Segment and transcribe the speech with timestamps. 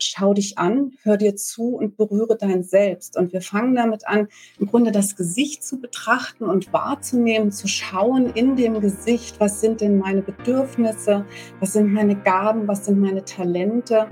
[0.00, 3.16] schau dich an, hör dir zu und berühre dein Selbst.
[3.16, 4.28] Und wir fangen damit an,
[4.58, 9.80] im Grunde das Gesicht zu betrachten und wahrzunehmen, zu schauen in dem Gesicht, was sind
[9.80, 11.24] denn meine Bedürfnisse,
[11.60, 14.08] was sind meine Gaben, was sind meine Talente.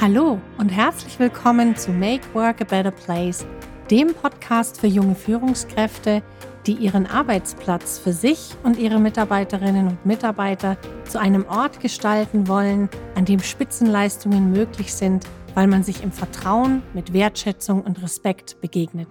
[0.00, 3.44] Hallo und herzlich willkommen zu Make Work a Better Place,
[3.90, 6.22] dem Podcast für junge Führungskräfte,
[6.66, 10.76] die ihren Arbeitsplatz für sich und ihre Mitarbeiterinnen und Mitarbeiter
[11.08, 15.24] zu einem Ort gestalten wollen, an dem Spitzenleistungen möglich sind,
[15.54, 19.08] weil man sich im Vertrauen mit Wertschätzung und Respekt begegnet.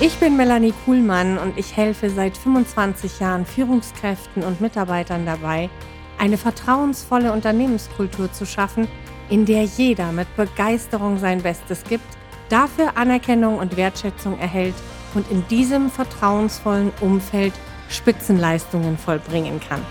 [0.00, 5.70] Ich bin Melanie Kuhlmann und ich helfe seit 25 Jahren Führungskräften und Mitarbeitern dabei,
[6.18, 8.88] eine vertrauensvolle Unternehmenskultur zu schaffen,
[9.30, 12.06] in der jeder mit Begeisterung sein Bestes gibt,
[12.48, 14.74] dafür Anerkennung und Wertschätzung erhält
[15.14, 17.52] und in diesem vertrauensvollen Umfeld
[17.88, 19.84] Spitzenleistungen vollbringen kann.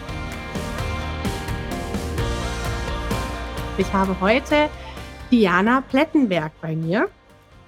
[3.77, 4.70] Ich habe heute
[5.31, 7.09] Diana Plettenberg bei mir.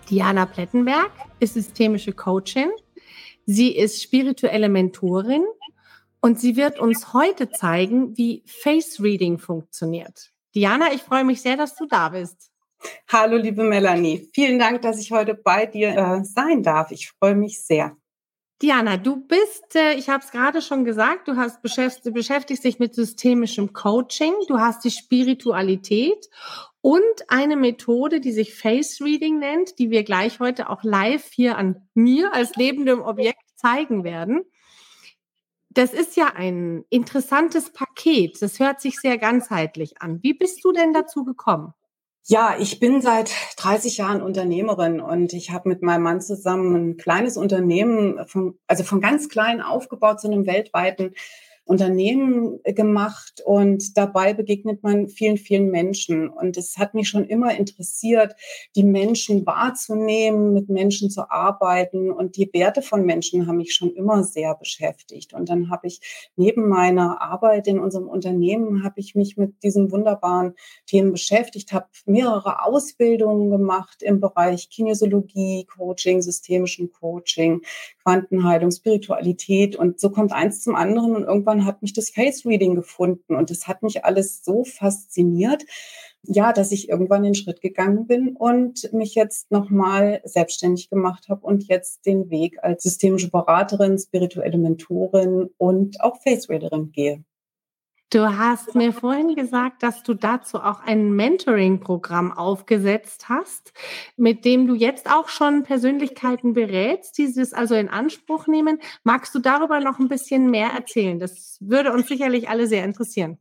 [0.10, 2.70] Diana Plettenberg ist systemische Coachin.
[3.46, 5.44] Sie ist spirituelle Mentorin
[6.22, 10.32] und sie wird uns heute zeigen, wie Face Reading funktioniert.
[10.56, 12.53] Diana, ich freue mich sehr, dass du da bist.
[13.12, 14.30] Hallo, liebe Melanie.
[14.34, 16.92] Vielen Dank, dass ich heute bei dir äh, sein darf.
[16.92, 17.96] Ich freue mich sehr.
[18.62, 22.64] Diana, du bist, äh, ich habe es gerade schon gesagt, du hast beschäftigt, du beschäftigst
[22.64, 26.30] dich mit systemischem Coaching, du hast die Spiritualität
[26.80, 31.58] und eine Methode, die sich Face Reading nennt, die wir gleich heute auch live hier
[31.58, 34.44] an mir als lebendem Objekt zeigen werden.
[35.70, 38.42] Das ist ja ein interessantes Paket.
[38.42, 40.22] Das hört sich sehr ganzheitlich an.
[40.22, 41.74] Wie bist du denn dazu gekommen?
[42.26, 46.98] Ja, ich bin seit 30 Jahren Unternehmerin und ich habe mit meinem Mann zusammen ein
[46.98, 51.16] kleines Unternehmen, von, also von ganz klein aufgebaut zu einem weltweiten
[51.66, 56.28] Unternehmen gemacht und dabei begegnet man vielen, vielen Menschen.
[56.28, 58.36] Und es hat mich schon immer interessiert,
[58.76, 62.12] die Menschen wahrzunehmen, mit Menschen zu arbeiten.
[62.12, 65.34] Und die Werte von Menschen haben mich schon immer sehr beschäftigt.
[65.34, 69.92] Und dann habe ich neben meiner Arbeit in unserem Unternehmen, habe ich mich mit diesen
[69.92, 77.62] wunderbaren Themen beschäftigt, habe mehrere Ausbildungen gemacht im Bereich Kinesiologie, Coaching, systemischen Coaching,
[78.04, 79.78] Quantenheilung, Spiritualität.
[79.78, 83.36] Und so kommt eins zum anderen und irgendwann irgendwann hat mich das Face Reading gefunden
[83.36, 85.64] und es hat mich alles so fasziniert,
[86.24, 91.46] ja, dass ich irgendwann den Schritt gegangen bin und mich jetzt nochmal selbstständig gemacht habe
[91.46, 97.24] und jetzt den Weg als systemische Beraterin, spirituelle Mentorin und auch Face Readerin gehe.
[98.14, 103.74] Du hast mir vorhin gesagt, dass du dazu auch ein Mentoring-Programm aufgesetzt hast,
[104.18, 108.78] mit dem du jetzt auch schon Persönlichkeiten berätst, die es also in Anspruch nehmen.
[109.04, 111.18] Magst du darüber noch ein bisschen mehr erzählen?
[111.18, 113.40] Das würde uns sicherlich alle sehr interessieren.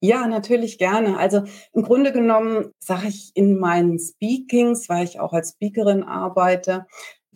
[0.00, 1.18] Ja, natürlich gerne.
[1.18, 1.42] Also
[1.74, 6.86] im Grunde genommen sage ich in meinen Speakings, weil ich auch als Speakerin arbeite,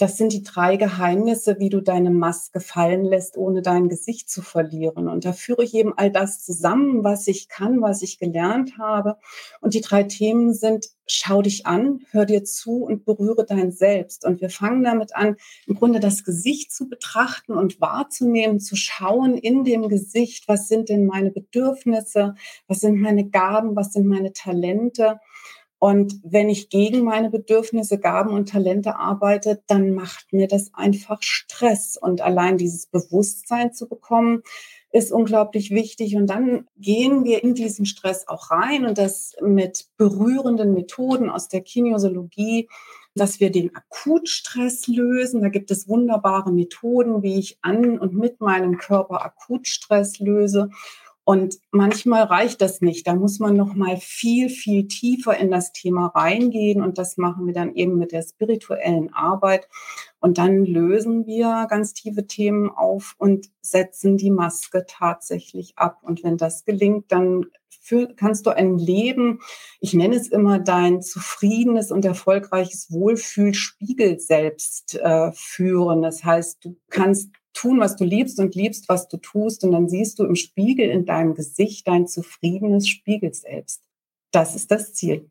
[0.02, 4.42] das sind die drei Geheimnisse, wie du deine Maske fallen lässt, ohne dein Gesicht zu
[4.42, 5.06] verlieren.
[5.06, 9.16] Und da führe ich eben all das zusammen, was ich kann, was ich gelernt habe.
[9.60, 14.24] Und die drei Themen sind, schau dich an, hör dir zu und berühre dein Selbst.
[14.24, 15.36] Und wir fangen damit an,
[15.68, 20.88] im Grunde das Gesicht zu betrachten und wahrzunehmen, zu schauen in dem Gesicht, was sind
[20.88, 22.34] denn meine Bedürfnisse,
[22.66, 25.20] was sind meine Gaben, was sind meine Talente.
[25.82, 31.24] Und wenn ich gegen meine Bedürfnisse, Gaben und Talente arbeite, dann macht mir das einfach
[31.24, 31.96] Stress.
[32.00, 34.44] Und allein dieses Bewusstsein zu bekommen,
[34.92, 36.14] ist unglaublich wichtig.
[36.14, 41.48] Und dann gehen wir in diesen Stress auch rein und das mit berührenden Methoden aus
[41.48, 42.68] der Kinesiologie,
[43.16, 45.42] dass wir den Akutstress lösen.
[45.42, 50.70] Da gibt es wunderbare Methoden, wie ich an und mit meinem Körper Akutstress löse.
[51.24, 53.06] Und manchmal reicht das nicht.
[53.06, 56.82] Da muss man noch mal viel, viel tiefer in das Thema reingehen.
[56.82, 59.68] Und das machen wir dann eben mit der spirituellen Arbeit.
[60.18, 65.98] Und dann lösen wir ganz tiefe Themen auf und setzen die Maske tatsächlich ab.
[66.02, 69.40] Und wenn das gelingt, dann für, kannst du ein Leben,
[69.80, 76.02] ich nenne es immer dein zufriedenes und erfolgreiches Wohlfühlspiegel selbst äh, führen.
[76.02, 79.64] Das heißt, du kannst tun, was du liebst und liebst, was du tust.
[79.64, 83.82] Und dann siehst du im Spiegel in deinem Gesicht dein zufriedenes Spiegel selbst.
[84.30, 85.30] Das ist das Ziel.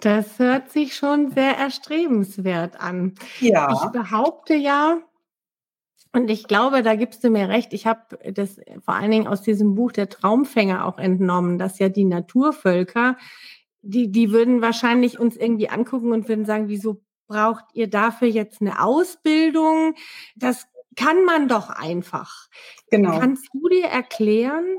[0.00, 3.14] Das hört sich schon sehr erstrebenswert an.
[3.40, 3.70] Ja.
[3.72, 5.02] Ich behaupte ja,
[6.12, 7.72] und ich glaube, da gibst du mir recht.
[7.72, 11.88] Ich habe das vor allen Dingen aus diesem Buch Der Traumfänger auch entnommen, dass ja
[11.88, 13.16] die Naturvölker,
[13.82, 17.00] die, die würden wahrscheinlich uns irgendwie angucken und würden sagen, wieso
[17.30, 19.94] braucht ihr dafür jetzt eine Ausbildung?
[20.34, 20.66] Das
[20.96, 22.48] kann man doch einfach.
[22.90, 23.18] Genau.
[23.18, 24.78] Kannst du dir erklären,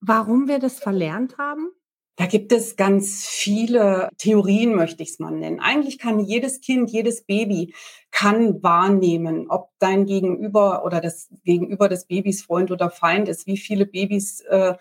[0.00, 1.68] warum wir das verlernt haben?
[2.16, 5.60] Da gibt es ganz viele Theorien, möchte ich es mal nennen.
[5.60, 7.74] Eigentlich kann jedes Kind, jedes Baby
[8.10, 13.46] kann wahrnehmen, ob dein Gegenüber oder das Gegenüber des Babys Freund oder Feind ist.
[13.46, 14.74] Wie viele Babys äh,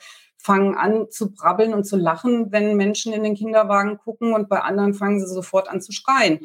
[0.50, 4.60] fangen an zu brabbeln und zu lachen, wenn Menschen in den Kinderwagen gucken und bei
[4.62, 6.40] anderen fangen sie sofort an zu schreien.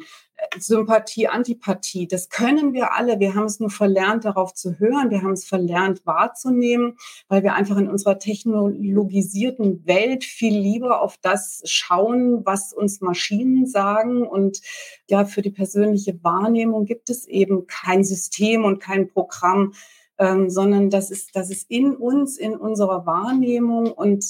[0.59, 3.19] Sympathie, Antipathie, das können wir alle.
[3.19, 5.09] Wir haben es nur verlernt, darauf zu hören.
[5.09, 6.97] Wir haben es verlernt, wahrzunehmen,
[7.29, 13.65] weil wir einfach in unserer technologisierten Welt viel lieber auf das schauen, was uns Maschinen
[13.65, 14.27] sagen.
[14.27, 14.61] Und
[15.09, 19.73] ja, für die persönliche Wahrnehmung gibt es eben kein System und kein Programm,
[20.17, 24.25] ähm, sondern das ist, das ist in uns, in unserer Wahrnehmung und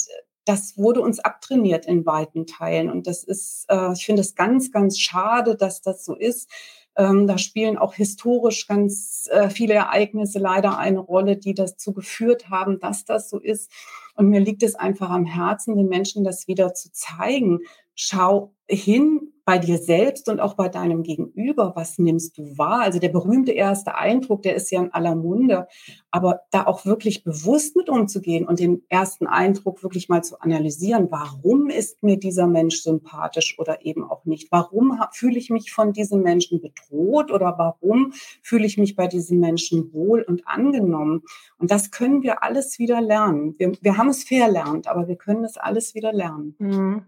[0.45, 2.89] das wurde uns abtrainiert in weiten Teilen.
[2.89, 6.49] Und das ist, äh, ich finde es ganz, ganz schade, dass das so ist.
[6.95, 12.49] Ähm, da spielen auch historisch ganz äh, viele Ereignisse leider eine Rolle, die dazu geführt
[12.49, 13.71] haben, dass das so ist.
[14.15, 17.59] Und mir liegt es einfach am Herzen, den Menschen das wieder zu zeigen.
[17.95, 22.81] Schau hin, bei dir selbst und auch bei deinem Gegenüber, was nimmst du wahr?
[22.81, 25.67] Also der berühmte erste Eindruck, der ist ja in aller Munde,
[26.09, 31.11] aber da auch wirklich bewusst mit umzugehen und den ersten Eindruck wirklich mal zu analysieren,
[31.11, 34.51] warum ist mir dieser Mensch sympathisch oder eben auch nicht?
[34.51, 39.39] Warum fühle ich mich von diesem Menschen bedroht oder warum fühle ich mich bei diesem
[39.39, 41.21] Menschen wohl und angenommen?
[41.59, 43.53] Und das können wir alles wieder lernen.
[43.59, 46.55] Wir, wir haben es verlernt, aber wir können es alles wieder lernen.
[46.57, 47.05] Mhm.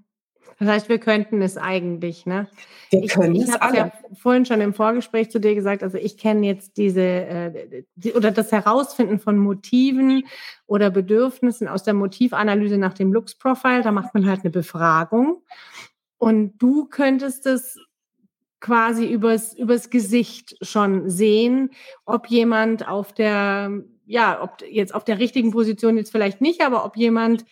[0.59, 2.47] Das heißt, wir könnten es eigentlich, ne?
[2.89, 3.77] Wir können ich, ich es alle.
[3.77, 8.13] Ja vorhin schon im Vorgespräch zu dir gesagt, also ich kenne jetzt diese äh, die,
[8.13, 10.23] oder das Herausfinden von Motiven
[10.65, 13.83] oder Bedürfnissen aus der Motivanalyse nach dem Lux-Profile.
[13.83, 15.41] Da macht man halt eine Befragung
[16.17, 17.79] und du könntest es
[18.59, 21.69] quasi übers übers Gesicht schon sehen,
[22.05, 23.71] ob jemand auf der
[24.09, 27.44] ja, ob jetzt auf der richtigen Position jetzt vielleicht nicht, aber ob jemand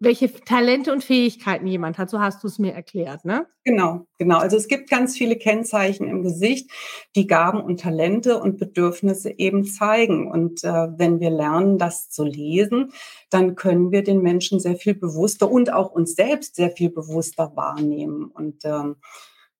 [0.00, 2.08] welche Talente und Fähigkeiten jemand hat.
[2.08, 3.46] So hast du es mir erklärt, ne?
[3.64, 4.38] Genau, genau.
[4.38, 6.70] Also es gibt ganz viele Kennzeichen im Gesicht,
[7.14, 10.30] die Gaben und Talente und Bedürfnisse eben zeigen.
[10.30, 12.92] Und äh, wenn wir lernen, das zu lesen,
[13.28, 17.52] dann können wir den Menschen sehr viel bewusster und auch uns selbst sehr viel bewusster
[17.54, 18.24] wahrnehmen.
[18.24, 18.96] Und ähm,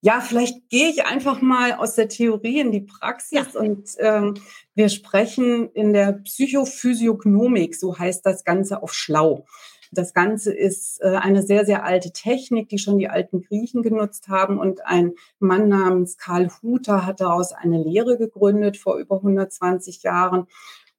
[0.00, 3.60] ja, vielleicht gehe ich einfach mal aus der Theorie in die Praxis ja.
[3.60, 4.34] und ähm,
[4.74, 9.44] wir sprechen in der Psychophysiognomik, so heißt das Ganze auf Schlau.
[9.92, 14.28] Das Ganze ist äh, eine sehr, sehr alte Technik, die schon die alten Griechen genutzt
[14.28, 14.58] haben.
[14.58, 20.46] Und ein Mann namens Karl Huter hat daraus eine Lehre gegründet vor über 120 Jahren.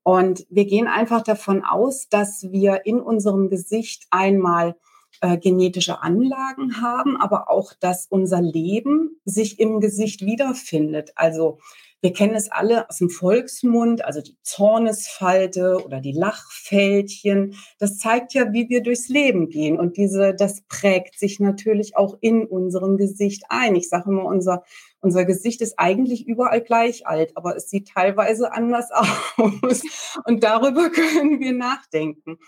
[0.04, 4.76] Und wir gehen einfach davon aus, dass wir in unserem Gesicht einmal
[5.22, 11.12] äh, genetische Anlagen haben, aber auch, dass unser Leben sich im Gesicht wiederfindet.
[11.16, 11.60] Also
[12.02, 17.56] wir kennen es alle aus dem Volksmund, also die Zornesfalte oder die Lachfältchen.
[17.78, 19.80] Das zeigt ja, wie wir durchs Leben gehen.
[19.80, 23.76] Und diese, das prägt sich natürlich auch in unserem Gesicht ein.
[23.76, 24.64] Ich sage immer, unser,
[25.00, 28.90] unser Gesicht ist eigentlich überall gleich alt, aber es sieht teilweise anders
[29.38, 29.84] aus.
[30.26, 32.40] Und darüber können wir nachdenken.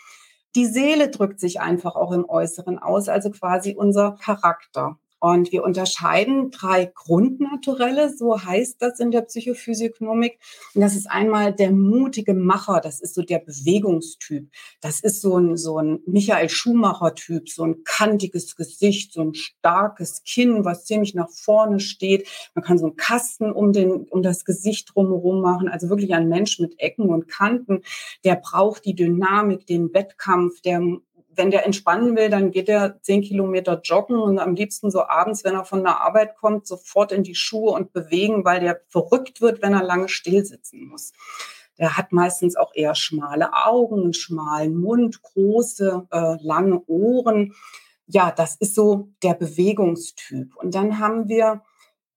[0.55, 4.97] Die Seele drückt sich einfach auch im Äußeren aus, also quasi unser Charakter.
[5.23, 10.37] Und wir unterscheiden drei Grundnaturelle, so heißt das in der Psychophysiognomik.
[10.75, 14.49] Und das ist einmal der mutige Macher, das ist so der Bewegungstyp.
[14.81, 20.23] Das ist so ein, so ein Michael Schumacher-Typ, so ein kantiges Gesicht, so ein starkes
[20.25, 22.27] Kinn, was ziemlich nach vorne steht.
[22.53, 25.69] Man kann so einen Kasten um, den, um das Gesicht drumherum machen.
[25.69, 27.83] Also wirklich ein Mensch mit Ecken und Kanten.
[28.25, 30.81] Der braucht die Dynamik, den Wettkampf, der
[31.35, 35.43] wenn der entspannen will, dann geht er zehn Kilometer joggen und am liebsten so abends,
[35.43, 39.41] wenn er von der Arbeit kommt, sofort in die Schuhe und bewegen, weil der verrückt
[39.41, 41.13] wird, wenn er lange still sitzen muss.
[41.77, 47.53] Der hat meistens auch eher schmale Augen, einen schmalen Mund, große, äh, lange Ohren.
[48.05, 50.55] Ja, das ist so der Bewegungstyp.
[50.55, 51.63] Und dann haben wir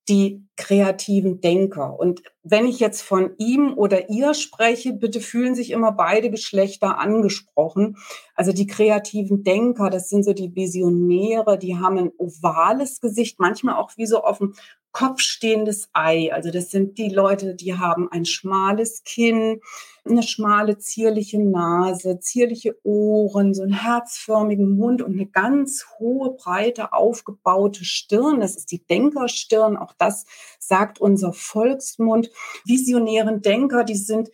[0.09, 1.99] die kreativen Denker.
[1.99, 6.99] Und wenn ich jetzt von ihm oder ihr spreche, bitte fühlen sich immer beide Geschlechter
[6.99, 7.97] angesprochen.
[8.35, 13.77] Also die kreativen Denker, das sind so die Visionäre, die haben ein ovales Gesicht, manchmal
[13.77, 14.55] auch wie so auf dem
[14.97, 16.33] Kopf stehendes Ei.
[16.33, 19.61] Also das sind die Leute, die haben ein schmales Kinn,
[20.07, 26.95] eine schmale, zierliche Nase, zierliche Ohren, so einen herzförmigen Mund und eine ganz hohe, breite,
[26.95, 28.41] aufgebaute Stirn.
[28.41, 29.77] Das ist die Denkerstirn.
[29.77, 30.25] Auch das
[30.61, 32.31] sagt unser Volksmund.
[32.65, 34.31] Visionären Denker, die sind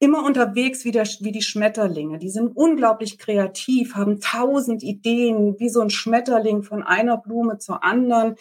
[0.00, 2.18] immer unterwegs wie, der, wie die Schmetterlinge.
[2.18, 7.84] Die sind unglaublich kreativ, haben tausend Ideen, wie so ein Schmetterling von einer Blume zur
[7.84, 8.36] anderen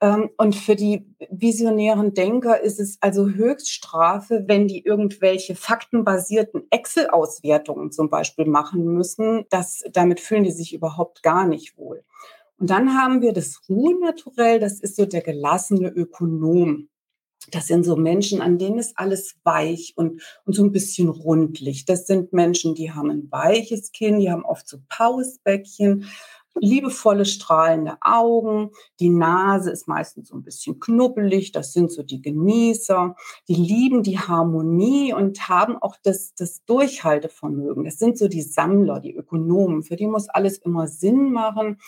[0.00, 8.08] und für die visionären Denker ist es also Höchststrafe, wenn die irgendwelche faktenbasierten Excel-Auswertungen zum
[8.08, 9.46] Beispiel machen müssen.
[9.50, 12.04] Das, damit fühlen die sich überhaupt gar nicht wohl.
[12.58, 16.88] Und dann haben wir das Ruhenaturell, das ist so der gelassene Ökonom.
[17.50, 21.86] Das sind so Menschen, an denen ist alles weich und, und so ein bisschen rundlich.
[21.86, 26.04] Das sind Menschen, die haben ein weiches Kinn, die haben oft so Pausbäckchen,
[26.60, 28.70] liebevolle, strahlende Augen.
[29.00, 31.52] Die Nase ist meistens so ein bisschen knubbelig.
[31.52, 33.14] Das sind so die Genießer.
[33.48, 37.84] Die lieben die Harmonie und haben auch das, das Durchhaltevermögen.
[37.84, 39.82] Das sind so die Sammler, die Ökonomen.
[39.82, 41.78] Für die muss alles immer Sinn machen.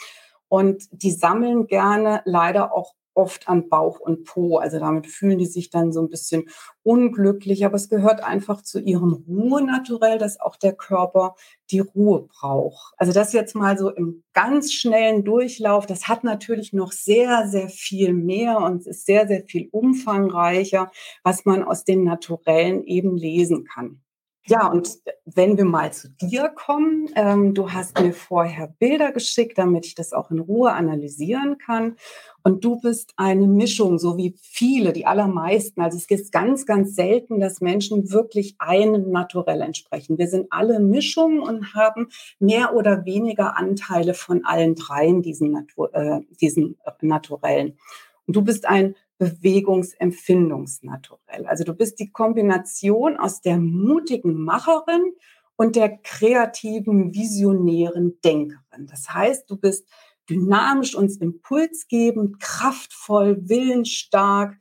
[0.48, 4.56] Und die sammeln gerne leider auch oft an Bauch und Po.
[4.56, 6.44] Also damit fühlen die sich dann so ein bisschen
[6.82, 7.64] unglücklich.
[7.64, 11.34] Aber es gehört einfach zu ihrem Ruhe naturell, dass auch der Körper
[11.70, 12.94] die Ruhe braucht.
[12.96, 15.86] Also das jetzt mal so im ganz schnellen Durchlauf.
[15.86, 20.90] Das hat natürlich noch sehr, sehr viel mehr und ist sehr, sehr viel umfangreicher,
[21.22, 24.00] was man aus den Naturellen eben lesen kann.
[24.46, 29.58] Ja, und wenn wir mal zu dir kommen, ähm, du hast mir vorher Bilder geschickt,
[29.58, 31.96] damit ich das auch in Ruhe analysieren kann.
[32.42, 35.82] Und du bist eine Mischung, so wie viele, die allermeisten.
[35.82, 40.16] Also es ist ganz, ganz selten, dass Menschen wirklich einem Naturell entsprechen.
[40.16, 45.94] Wir sind alle Mischungen und haben mehr oder weniger Anteile von allen dreien diesen, Natur,
[45.94, 47.78] äh, diesen Naturellen.
[48.26, 51.46] Und du bist ein Bewegungsempfindungsnaturell.
[51.46, 55.12] Also du bist die Kombination aus der mutigen Macherin
[55.56, 58.86] und der kreativen, visionären Denkerin.
[58.88, 59.86] Das heißt, du bist
[60.30, 64.56] dynamisch und impulsgebend, kraftvoll, willensstark.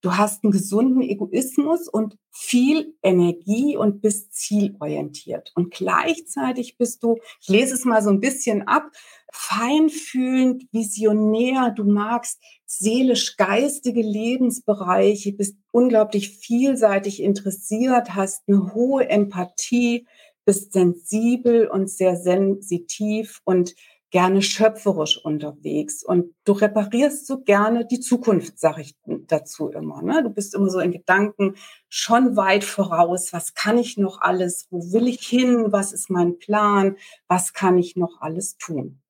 [0.00, 5.52] Du hast einen gesunden Egoismus und viel Energie und bist zielorientiert.
[5.54, 8.90] Und gleichzeitig bist du, ich lese es mal so ein bisschen ab,
[9.32, 11.70] feinfühlend, visionär.
[11.70, 12.42] Du magst
[12.78, 20.06] seelisch-geistige Lebensbereiche, bist unglaublich vielseitig interessiert, hast eine hohe Empathie,
[20.44, 23.74] bist sensibel und sehr sensitiv und
[24.10, 30.02] gerne schöpferisch unterwegs und du reparierst so gerne die Zukunft, sage ich dazu immer.
[30.02, 30.22] Ne?
[30.22, 31.54] Du bist immer so in Gedanken
[31.88, 33.32] schon weit voraus.
[33.32, 34.66] Was kann ich noch alles?
[34.70, 35.72] Wo will ich hin?
[35.72, 36.96] Was ist mein Plan?
[37.26, 39.00] Was kann ich noch alles tun?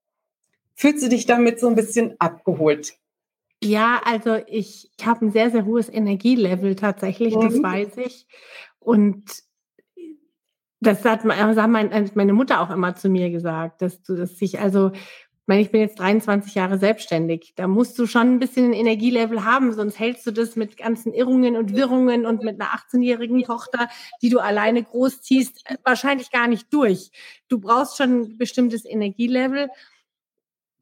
[0.77, 2.97] Fühlst du dich damit so ein bisschen abgeholt?
[3.65, 7.41] Ja, also ich, ich habe ein sehr, sehr hohes Energielevel tatsächlich, mhm.
[7.43, 8.27] das weiß ich.
[8.81, 9.25] Und
[10.81, 15.49] das hat meine Mutter auch immer zu mir gesagt, dass du das sich, also, ich
[15.49, 17.53] meine, ich bin jetzt 23 Jahre selbstständig.
[17.57, 21.13] Da musst du schon ein bisschen ein Energielevel haben, sonst hältst du das mit ganzen
[21.13, 23.89] Irrungen und Wirrungen und mit einer 18-jährigen Tochter,
[24.23, 27.11] die du alleine großziehst, wahrscheinlich gar nicht durch.
[27.49, 29.69] Du brauchst schon ein bestimmtes Energielevel.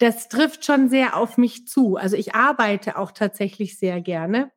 [0.00, 1.96] Das trifft schon sehr auf mich zu.
[1.96, 4.50] Also ich arbeite auch tatsächlich sehr gerne.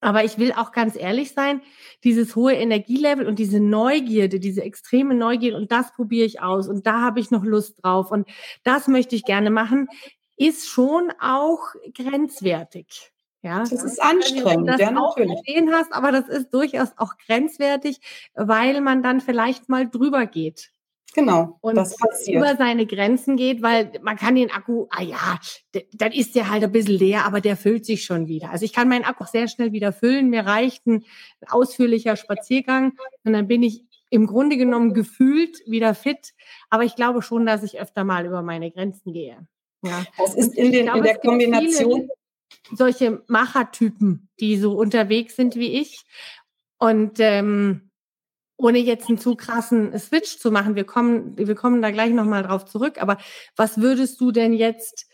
[0.00, 1.62] Aber ich will auch ganz ehrlich sein,
[2.04, 6.86] dieses hohe Energielevel und diese Neugierde, diese extreme Neugierde, und das probiere ich aus und
[6.86, 8.28] da habe ich noch Lust drauf und
[8.62, 9.88] das möchte ich gerne machen,
[10.36, 11.60] ist schon auch
[11.94, 13.10] grenzwertig.
[13.42, 18.00] Ja, das ist anstrengend, das ja, auch gesehen hast, aber das ist durchaus auch grenzwertig,
[18.34, 20.72] weil man dann vielleicht mal drüber geht.
[21.14, 21.58] Genau.
[21.62, 21.78] Und
[22.26, 25.38] über seine Grenzen geht, weil man kann den Akku, ah ja,
[25.94, 28.50] dann ist der halt ein bisschen leer, aber der füllt sich schon wieder.
[28.50, 30.28] Also ich kann meinen Akku sehr schnell wieder füllen.
[30.28, 31.04] Mir reicht ein
[31.48, 32.92] ausführlicher Spaziergang
[33.24, 36.34] und dann bin ich im Grunde genommen gefühlt wieder fit.
[36.70, 39.46] Aber ich glaube schon, dass ich öfter mal über meine Grenzen gehe.
[39.82, 40.04] Ja.
[40.18, 42.08] Das ist in, den, glaube, in der Kombination.
[42.72, 46.04] Solche Machertypen, die so unterwegs sind wie ich.
[46.78, 47.85] Und ähm,
[48.56, 52.42] ohne jetzt einen zu krassen Switch zu machen, wir kommen, wir kommen da gleich nochmal
[52.42, 53.18] drauf zurück, aber
[53.54, 55.06] was würdest du denn jetzt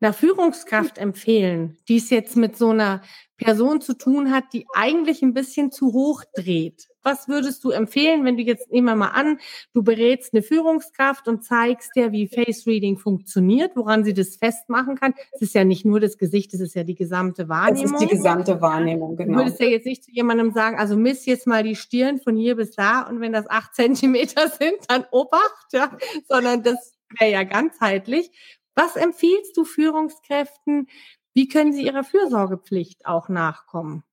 [0.00, 3.02] einer Führungskraft empfehlen, die es jetzt mit so einer
[3.36, 6.88] Person zu tun hat, die eigentlich ein bisschen zu hoch dreht?
[7.02, 9.38] Was würdest du empfehlen, wenn du jetzt, nehmen wir mal an,
[9.74, 14.96] du berätst eine Führungskraft und zeigst dir, wie Face Reading funktioniert, woran sie das festmachen
[14.96, 15.14] kann?
[15.32, 17.84] Es ist ja nicht nur das Gesicht, es ist ja die gesamte Wahrnehmung.
[17.84, 19.38] Es ist die gesamte Wahrnehmung, genau.
[19.38, 22.36] Du würdest ja jetzt nicht zu jemandem sagen, also miss jetzt mal die Stirn von
[22.36, 25.96] hier bis da und wenn das acht Zentimeter sind, dann Obacht, ja,
[26.28, 28.30] sondern das wäre ja ganzheitlich.
[28.74, 30.88] Was empfiehlst du Führungskräften?
[31.32, 34.04] Wie können sie ihrer Fürsorgepflicht auch nachkommen?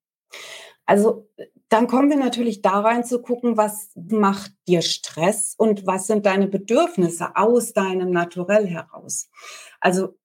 [0.85, 1.29] Also
[1.69, 6.25] dann kommen wir natürlich da rein zu gucken, was macht dir Stress und was sind
[6.25, 9.29] deine Bedürfnisse aus deinem Naturell heraus.
[9.79, 10.17] Also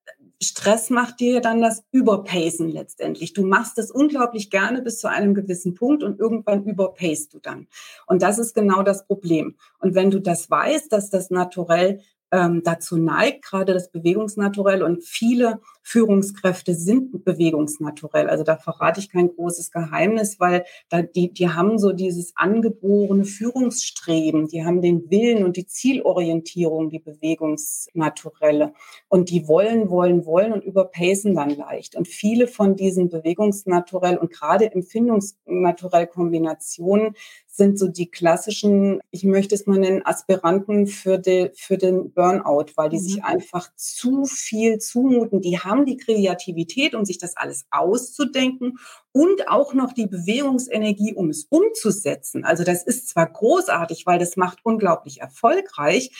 [0.42, 3.32] Stress macht dir dann das Überpacen letztendlich.
[3.32, 7.68] Du machst es unglaublich gerne bis zu einem gewissen Punkt und irgendwann überpacest du dann.
[8.06, 9.56] Und das ist genau das Problem.
[9.78, 12.00] Und wenn du das weißt, dass das Naturell
[12.32, 14.82] ähm, dazu neigt, gerade das Bewegungsnaturell.
[14.82, 18.28] Und viele Führungskräfte sind bewegungsnaturell.
[18.28, 23.24] Also da verrate ich kein großes Geheimnis, weil da die, die haben so dieses angeborene
[23.24, 28.72] Führungsstreben, die haben den Willen und die Zielorientierung, die Bewegungsnaturelle.
[29.08, 31.94] Und die wollen, wollen, wollen und überpacen dann leicht.
[31.94, 37.14] Und viele von diesen Bewegungsnaturell und gerade Empfindungsnaturell Kombinationen
[37.56, 42.66] sind so die klassischen, ich möchte es mal nennen, Aspiranten für, de, für den Burnout,
[42.76, 43.02] weil die mhm.
[43.02, 45.40] sich einfach zu viel zumuten.
[45.40, 48.78] Die haben die Kreativität, um sich das alles auszudenken
[49.12, 52.44] und auch noch die Bewegungsenergie, um es umzusetzen.
[52.44, 56.10] Also das ist zwar großartig, weil das macht unglaublich erfolgreich,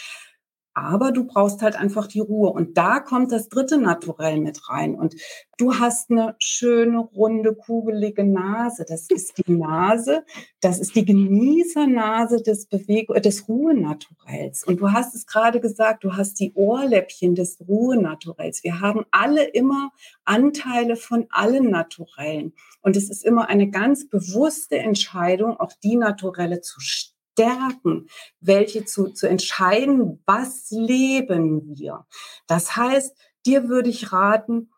[0.77, 2.51] aber du brauchst halt einfach die Ruhe.
[2.51, 4.95] Und da kommt das dritte Naturell mit rein.
[4.95, 5.15] Und
[5.57, 8.85] du hast eine schöne, runde, kugelige Nase.
[8.87, 10.23] Das ist die Nase,
[10.61, 14.65] das ist die Genießernase des Beweg des Ruhenaturells.
[14.65, 18.63] Und du hast es gerade gesagt, du hast die Ohrläppchen des Ruhenaturells.
[18.63, 19.93] Wir haben alle immer
[20.27, 22.53] Anteile von allen Naturellen.
[22.83, 28.09] Und es ist immer eine ganz bewusste Entscheidung, auch die Naturelle zu stärken stärken,
[28.41, 32.07] welche zu, zu entscheiden, was leben wir.
[32.47, 33.15] Das heißt,
[33.45, 34.71] dir würde ich raten,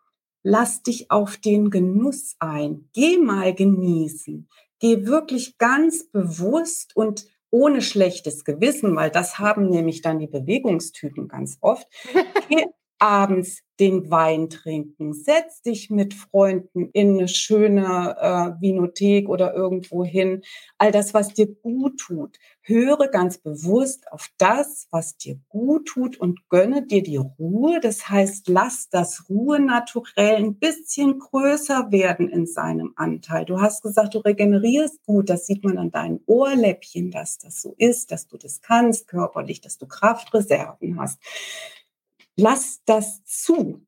[0.43, 2.89] lass dich auf den Genuss ein.
[2.93, 4.49] Geh mal genießen.
[4.79, 11.27] Geh wirklich ganz bewusst und ohne schlechtes Gewissen, weil das haben nämlich dann die Bewegungstypen
[11.27, 11.87] ganz oft.
[12.49, 12.65] Geh
[12.99, 15.13] abends den Wein trinken.
[15.13, 20.41] Setz dich mit Freunden in eine schöne äh, Vinothek oder irgendwo hin.
[20.77, 22.37] All das, was dir gut tut.
[22.61, 27.79] Höre ganz bewusst auf das, was dir gut tut und gönne dir die Ruhe.
[27.79, 33.45] Das heißt, lass das Ruhe naturell ein bisschen größer werden in seinem Anteil.
[33.45, 35.29] Du hast gesagt, du regenerierst gut.
[35.29, 39.61] Das sieht man an deinen Ohrläppchen, dass das so ist, dass du das kannst körperlich,
[39.61, 41.17] dass du Kraftreserven hast.
[42.39, 43.85] Lass das zu.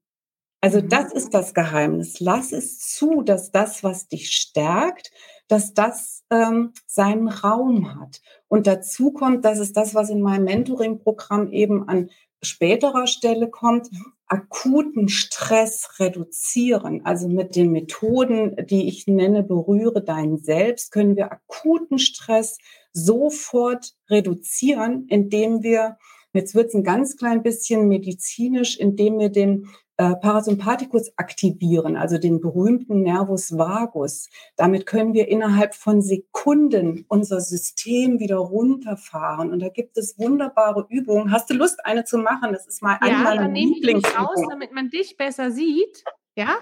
[0.60, 0.90] Also mhm.
[0.90, 2.20] das ist das Geheimnis.
[2.20, 5.12] Lass es zu, dass das, was dich stärkt,
[5.48, 8.22] dass das ähm, seinen Raum hat.
[8.48, 12.10] Und dazu kommt, das ist das, was in meinem Mentoring-Programm eben an
[12.44, 13.90] späterer Stelle kommt,
[14.28, 17.06] akuten Stress reduzieren.
[17.06, 22.58] Also mit den Methoden, die ich nenne, berühre dein Selbst, können wir akuten Stress
[22.94, 25.98] sofort reduzieren, indem wir
[26.34, 29.68] Jetzt wird es ein ganz klein bisschen medizinisch, indem wir den
[30.02, 34.30] äh, Parasympathikus aktivieren, also den berühmten Nervus vagus.
[34.56, 39.52] Damit können wir innerhalb von Sekunden unser System wieder runterfahren.
[39.52, 41.32] Und da gibt es wunderbare Übungen.
[41.32, 42.52] Hast du Lust, eine zu machen?
[42.52, 44.28] Das ist mal eine ja, meiner Lieblingsübungen.
[44.28, 46.04] aus, damit man dich besser sieht.
[46.36, 46.56] Ja?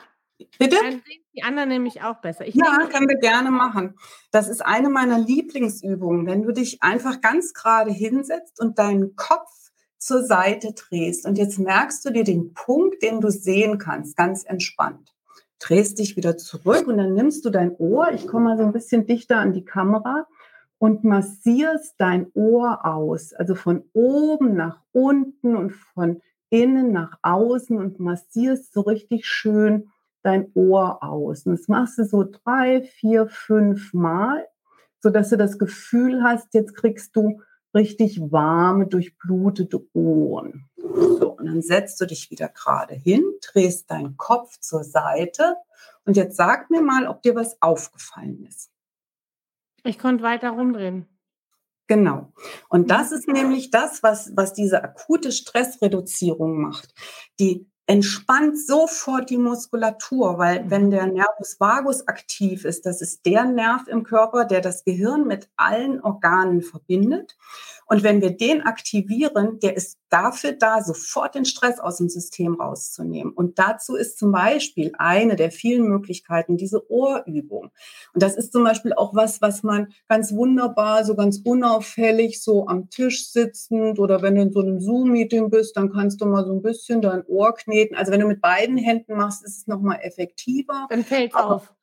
[0.58, 0.76] Bitte?
[0.76, 2.46] Dann sehen die anderen nämlich auch besser.
[2.46, 3.96] Ich ja, können wir gerne machen.
[4.32, 6.26] Das ist eine meiner Lieblingsübungen.
[6.26, 9.50] Wenn du dich einfach ganz gerade hinsetzt und deinen Kopf
[10.00, 11.26] zur Seite drehst.
[11.26, 15.14] Und jetzt merkst du dir den Punkt, den du sehen kannst, ganz entspannt.
[15.60, 18.12] Drehst dich wieder zurück und dann nimmst du dein Ohr.
[18.14, 20.26] Ich komme mal so ein bisschen dichter an die Kamera
[20.78, 23.34] und massierst dein Ohr aus.
[23.34, 29.90] Also von oben nach unten und von innen nach außen und massierst so richtig schön
[30.24, 31.46] dein Ohr aus.
[31.46, 34.48] Und das machst du so drei, vier, fünf Mal,
[35.02, 37.42] sodass du das Gefühl hast, jetzt kriegst du
[37.74, 40.70] richtig warme, durchblutete Ohren.
[40.76, 45.56] So, und dann setzt du dich wieder gerade hin, drehst deinen Kopf zur Seite
[46.06, 48.72] und jetzt sag mir mal, ob dir was aufgefallen ist.
[49.84, 51.08] Ich konnte weiter rumdrehen.
[51.88, 52.32] Genau.
[52.70, 56.94] Und das ist nämlich das, was, was diese akute Stressreduzierung macht.
[57.40, 63.46] Die entspannt sofort die Muskulatur, weil wenn der Nervus vagus aktiv ist, das ist der
[63.46, 67.36] Nerv im Körper, der das Gehirn mit allen Organen verbindet.
[67.90, 72.54] Und wenn wir den aktivieren, der ist dafür da, sofort den Stress aus dem System
[72.54, 73.34] rauszunehmen.
[73.34, 77.72] Und dazu ist zum Beispiel eine der vielen Möglichkeiten diese Ohrübung.
[78.14, 82.68] Und das ist zum Beispiel auch was, was man ganz wunderbar, so ganz unauffällig, so
[82.68, 86.46] am Tisch sitzend oder wenn du in so einem Zoom-Meeting bist, dann kannst du mal
[86.46, 87.96] so ein bisschen dein Ohr kneten.
[87.96, 90.86] Also wenn du mit beiden Händen machst, ist es nochmal effektiver.
[90.92, 91.74] Dann fällt auf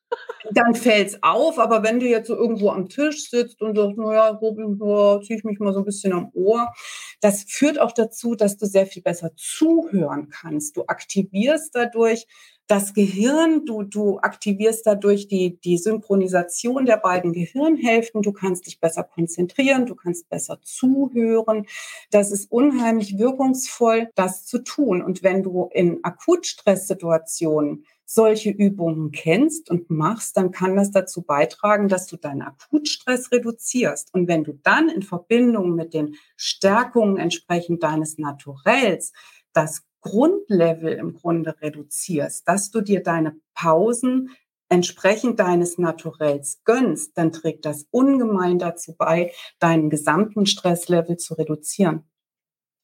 [0.53, 3.99] dann fällt es auf, aber wenn du jetzt so irgendwo am Tisch sitzt und sagst,
[3.99, 6.73] naja, so ziehe ich mich mal so ein bisschen am Ohr,
[7.21, 10.77] das führt auch dazu, dass du sehr viel besser zuhören kannst.
[10.77, 12.27] Du aktivierst dadurch
[12.69, 18.81] das Gehirn, du, du aktivierst dadurch die, die Synchronisation der beiden Gehirnhälften, du kannst dich
[18.81, 21.67] besser konzentrieren, du kannst besser zuhören.
[22.11, 25.01] Das ist unheimlich wirkungsvoll, das zu tun.
[25.01, 31.89] Und wenn du in Akutstresssituationen solche Übungen kennst und machst, dann kann das dazu beitragen,
[31.89, 34.15] dass du deinen Akutstress reduzierst.
[34.15, 39.13] Und wenn du dann in Verbindung mit den Stärkungen entsprechend deines Naturells
[39.53, 44.31] das Grundlevel im Grunde reduzierst, dass du dir deine Pausen
[44.69, 52.05] entsprechend deines Naturells gönnst, dann trägt das ungemein dazu bei, deinen gesamten Stresslevel zu reduzieren.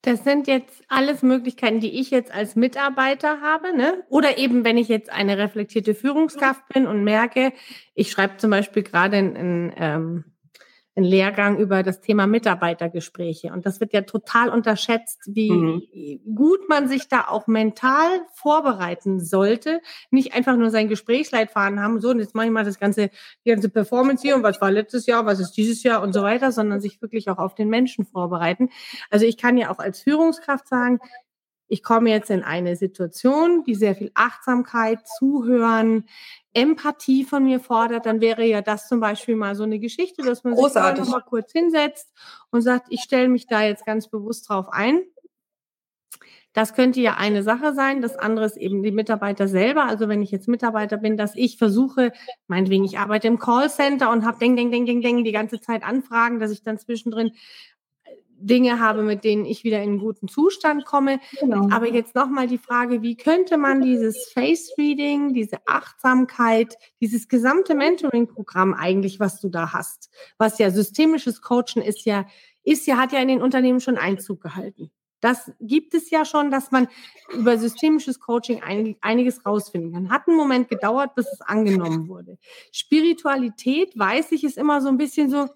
[0.05, 4.03] Das sind jetzt alles Möglichkeiten, die ich jetzt als Mitarbeiter habe, ne?
[4.09, 7.53] Oder eben, wenn ich jetzt eine reflektierte Führungskraft bin und merke,
[7.95, 10.25] ich schreibe zum Beispiel gerade ein, ein ähm,
[10.95, 13.53] einen Lehrgang über das Thema Mitarbeitergespräche.
[13.53, 16.35] Und das wird ja total unterschätzt, wie mhm.
[16.35, 19.81] gut man sich da auch mental vorbereiten sollte.
[20.11, 23.09] Nicht einfach nur sein Gesprächsleitfaden haben, so, und jetzt mache ich mal das ganze,
[23.45, 26.23] die ganze Performance hier und was war letztes Jahr, was ist dieses Jahr und so
[26.23, 28.69] weiter, sondern sich wirklich auch auf den Menschen vorbereiten.
[29.09, 31.01] Also ich kann ja auch als Führungskraft sagen,
[31.69, 36.05] ich komme jetzt in eine Situation, die sehr viel Achtsamkeit, Zuhören,
[36.55, 40.45] Empathie von mir fordert, dann wäre ja das zum Beispiel mal so eine Geschichte, dass
[40.45, 41.05] man Großartig.
[41.05, 42.13] sich mal kurz hinsetzt
[42.51, 45.03] und sagt, ich stelle mich da jetzt ganz bewusst drauf ein.
[46.53, 48.03] Das könnte ja eine Sache sein.
[48.03, 49.87] Das andere ist eben die Mitarbeiter selber.
[49.87, 52.13] Also wenn ich jetzt Mitarbeiter bin, dass ich versuche,
[52.47, 55.83] meinetwegen, ich arbeite im Callcenter und habe deng, deng, deng, deng, deng die ganze Zeit
[55.83, 57.33] Anfragen, dass ich dann zwischendrin
[58.47, 61.21] Dinge habe, mit denen ich wieder in einen guten Zustand komme.
[61.41, 61.69] Genau.
[61.71, 67.75] Aber jetzt nochmal die Frage, wie könnte man dieses Face Reading, diese Achtsamkeit, dieses gesamte
[67.75, 72.27] Mentoring-Programm eigentlich, was du da hast, was ja systemisches Coachen ist ja,
[72.65, 74.91] ist ja, hat ja in den Unternehmen schon Einzug gehalten.
[75.23, 76.89] Das gibt es ja schon, dass man
[77.33, 78.61] über systemisches Coaching
[79.01, 80.11] einiges rausfinden kann.
[80.11, 82.39] Hat einen Moment gedauert, bis es angenommen wurde.
[82.73, 85.47] Spiritualität, weiß ich, ist immer so ein bisschen so,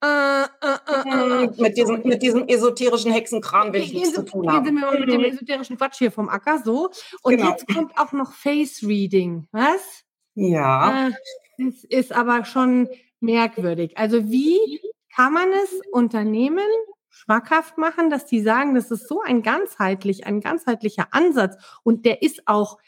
[0.00, 4.64] äh, äh, äh, mit, diesem, mit diesem esoterischen Hexenkram will ich nichts zu tun haben.
[4.64, 6.90] Gehen Sie mal mit dem esoterischen Quatsch hier vom Acker, so.
[7.22, 7.50] Und genau.
[7.50, 9.48] jetzt kommt auch noch Face Reading.
[9.50, 10.04] Was?
[10.34, 11.10] Ja.
[11.58, 13.98] Das ist aber schon merkwürdig.
[13.98, 14.80] Also wie
[15.14, 16.68] kann man es Unternehmen
[17.08, 22.22] schmackhaft machen, dass die sagen, das ist so ein ganzheitlich, ein ganzheitlicher Ansatz und der
[22.22, 22.78] ist auch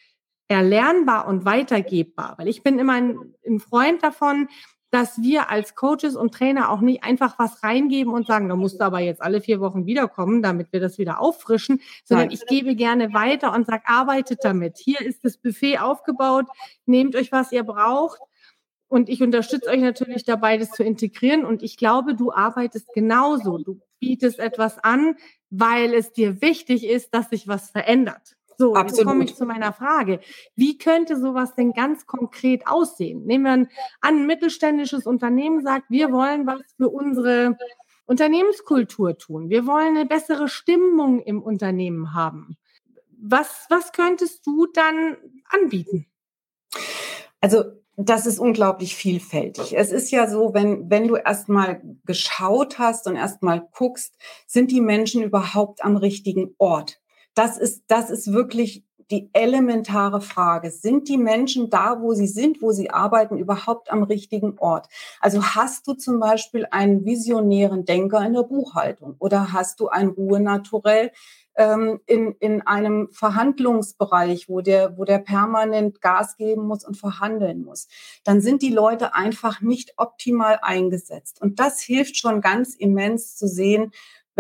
[0.47, 2.35] erlernbar und weitergebbar.
[2.39, 4.49] Weil ich bin immer ein, ein Freund davon,
[4.91, 8.81] dass wir als Coaches und Trainer auch nicht einfach was reingeben und sagen, da musst
[8.81, 12.37] du aber jetzt alle vier Wochen wiederkommen, damit wir das wieder auffrischen, sondern Nein.
[12.37, 14.79] ich gebe gerne weiter und sage, arbeitet damit.
[14.79, 16.47] Hier ist das Buffet aufgebaut,
[16.87, 18.21] nehmt euch, was ihr braucht.
[18.89, 21.45] Und ich unterstütze euch natürlich dabei, das zu integrieren.
[21.45, 23.59] Und ich glaube, du arbeitest genauso.
[23.59, 25.15] Du bietest etwas an,
[25.49, 28.37] weil es dir wichtig ist, dass sich was verändert.
[28.61, 28.99] So, Absolut.
[28.99, 30.21] jetzt komme ich zu meiner Frage.
[30.55, 33.25] Wie könnte sowas denn ganz konkret aussehen?
[33.25, 33.69] Nehmen wir an,
[34.03, 37.57] ein mittelständisches Unternehmen sagt, wir wollen was für unsere
[38.05, 39.49] Unternehmenskultur tun.
[39.49, 42.59] Wir wollen eine bessere Stimmung im Unternehmen haben.
[43.19, 45.17] Was, was könntest du dann
[45.49, 46.05] anbieten?
[47.41, 47.65] Also
[47.97, 49.75] das ist unglaublich vielfältig.
[49.75, 54.83] Es ist ja so, wenn, wenn du erstmal geschaut hast und erstmal guckst, sind die
[54.83, 57.01] Menschen überhaupt am richtigen Ort?
[57.35, 60.71] Das ist, das ist wirklich die elementare Frage.
[60.71, 64.89] Sind die Menschen da, wo sie sind, wo sie arbeiten, überhaupt am richtigen Ort?
[65.21, 70.09] Also hast du zum Beispiel einen visionären Denker in der Buchhaltung oder hast du ein
[70.09, 71.11] Ruhe naturell
[71.57, 77.65] ähm, in, in einem Verhandlungsbereich, wo der, wo der permanent Gas geben muss und verhandeln
[77.65, 77.89] muss?
[78.23, 81.43] Dann sind die Leute einfach nicht optimal eingesetzt.
[81.43, 83.91] Und das hilft schon ganz immens zu sehen,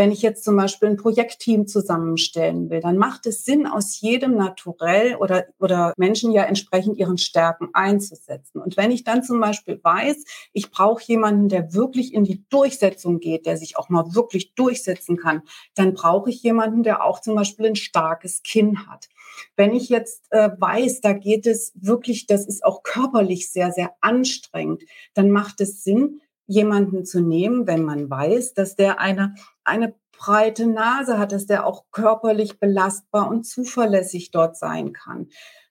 [0.00, 4.34] wenn ich jetzt zum Beispiel ein Projektteam zusammenstellen will, dann macht es Sinn, aus jedem
[4.34, 8.62] Naturell oder, oder Menschen ja entsprechend ihren Stärken einzusetzen.
[8.62, 13.20] Und wenn ich dann zum Beispiel weiß, ich brauche jemanden, der wirklich in die Durchsetzung
[13.20, 15.42] geht, der sich auch mal wirklich durchsetzen kann,
[15.74, 19.10] dann brauche ich jemanden, der auch zum Beispiel ein starkes Kinn hat.
[19.54, 23.92] Wenn ich jetzt äh, weiß, da geht es wirklich, das ist auch körperlich sehr, sehr
[24.00, 24.82] anstrengend,
[25.12, 30.66] dann macht es Sinn, jemanden zu nehmen, wenn man weiß, dass der eine, eine breite
[30.66, 35.28] Nase hat, dass der auch körperlich belastbar und zuverlässig dort sein kann.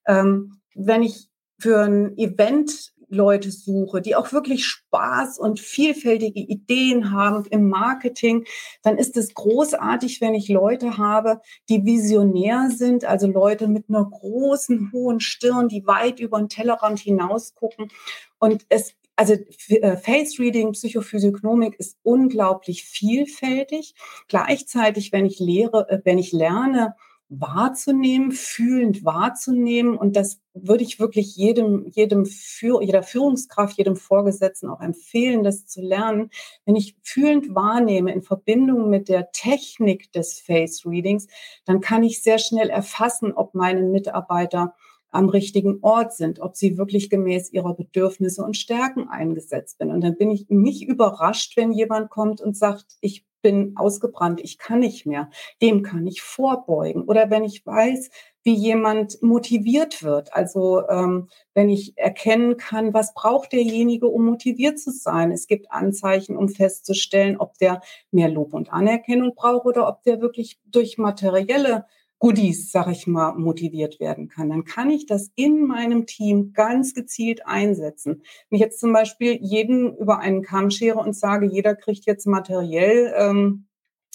[0.07, 1.27] Ähm, wenn ich
[1.59, 8.45] für ein Event Leute suche, die auch wirklich Spaß und vielfältige Ideen haben im Marketing,
[8.81, 14.05] dann ist es großartig, wenn ich Leute habe, die visionär sind, also Leute mit einer
[14.05, 17.89] großen, hohen Stirn, die weit über den Tellerrand hinaus gucken.
[18.37, 19.33] Und es also
[19.67, 23.93] äh, Face Reading, Psychophysiognomik ist unglaublich vielfältig.
[24.29, 26.95] Gleichzeitig, wenn ich lehre, äh, wenn ich lerne,
[27.27, 29.97] wahrzunehmen, fühlend wahrzunehmen.
[29.97, 35.65] Und das würde ich wirklich jedem, jedem Führ jeder Führungskraft, jedem Vorgesetzten auch empfehlen, das
[35.67, 36.29] zu lernen.
[36.65, 41.27] Wenn ich fühlend wahrnehme in Verbindung mit der Technik des Face Readings,
[41.65, 44.73] dann kann ich sehr schnell erfassen, ob meine Mitarbeiter
[45.11, 49.91] am richtigen Ort sind, ob sie wirklich gemäß ihrer Bedürfnisse und Stärken eingesetzt sind.
[49.91, 54.57] Und dann bin ich nicht überrascht, wenn jemand kommt und sagt, ich bin ausgebrannt, ich
[54.57, 55.29] kann nicht mehr.
[55.61, 57.03] Dem kann ich vorbeugen.
[57.03, 58.09] Oder wenn ich weiß,
[58.43, 60.33] wie jemand motiviert wird.
[60.33, 65.31] Also ähm, wenn ich erkennen kann, was braucht derjenige, um motiviert zu sein.
[65.31, 70.21] Es gibt Anzeichen, um festzustellen, ob der mehr Lob und Anerkennung braucht oder ob der
[70.21, 71.85] wirklich durch materielle
[72.19, 76.93] Goodies, sag ich mal, motiviert werden kann, dann kann ich das in meinem Team ganz
[76.93, 78.23] gezielt einsetzen.
[78.49, 82.27] Wenn ich jetzt zum Beispiel jeden über einen Kamm schere und sage, jeder kriegt jetzt
[82.27, 83.69] materiell ähm,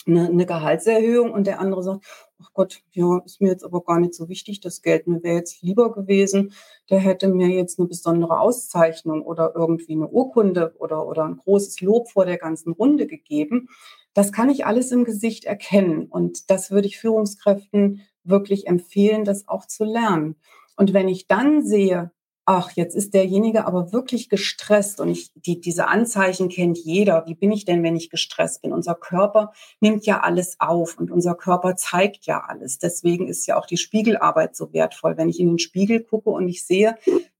[0.06, 2.04] eine, eine Gehaltserhöhung und der andere sagt,
[2.42, 5.36] ach Gott, ja, ist mir jetzt aber gar nicht so wichtig, das Geld mir wäre
[5.36, 6.52] jetzt lieber gewesen,
[6.90, 11.80] der hätte mir jetzt eine besondere Auszeichnung oder irgendwie eine Urkunde oder, oder ein großes
[11.80, 13.68] Lob vor der ganzen Runde gegeben.
[14.14, 19.48] Das kann ich alles im Gesicht erkennen und das würde ich Führungskräften wirklich empfehlen, das
[19.48, 20.36] auch zu lernen.
[20.76, 22.10] Und wenn ich dann sehe,
[22.46, 27.24] ach, jetzt ist derjenige aber wirklich gestresst und ich, die, diese Anzeichen kennt jeder.
[27.26, 28.72] Wie bin ich denn, wenn ich gestresst bin?
[28.72, 32.78] Unser Körper nimmt ja alles auf und unser Körper zeigt ja alles.
[32.78, 35.16] Deswegen ist ja auch die Spiegelarbeit so wertvoll.
[35.16, 36.96] Wenn ich in den Spiegel gucke und ich sehe,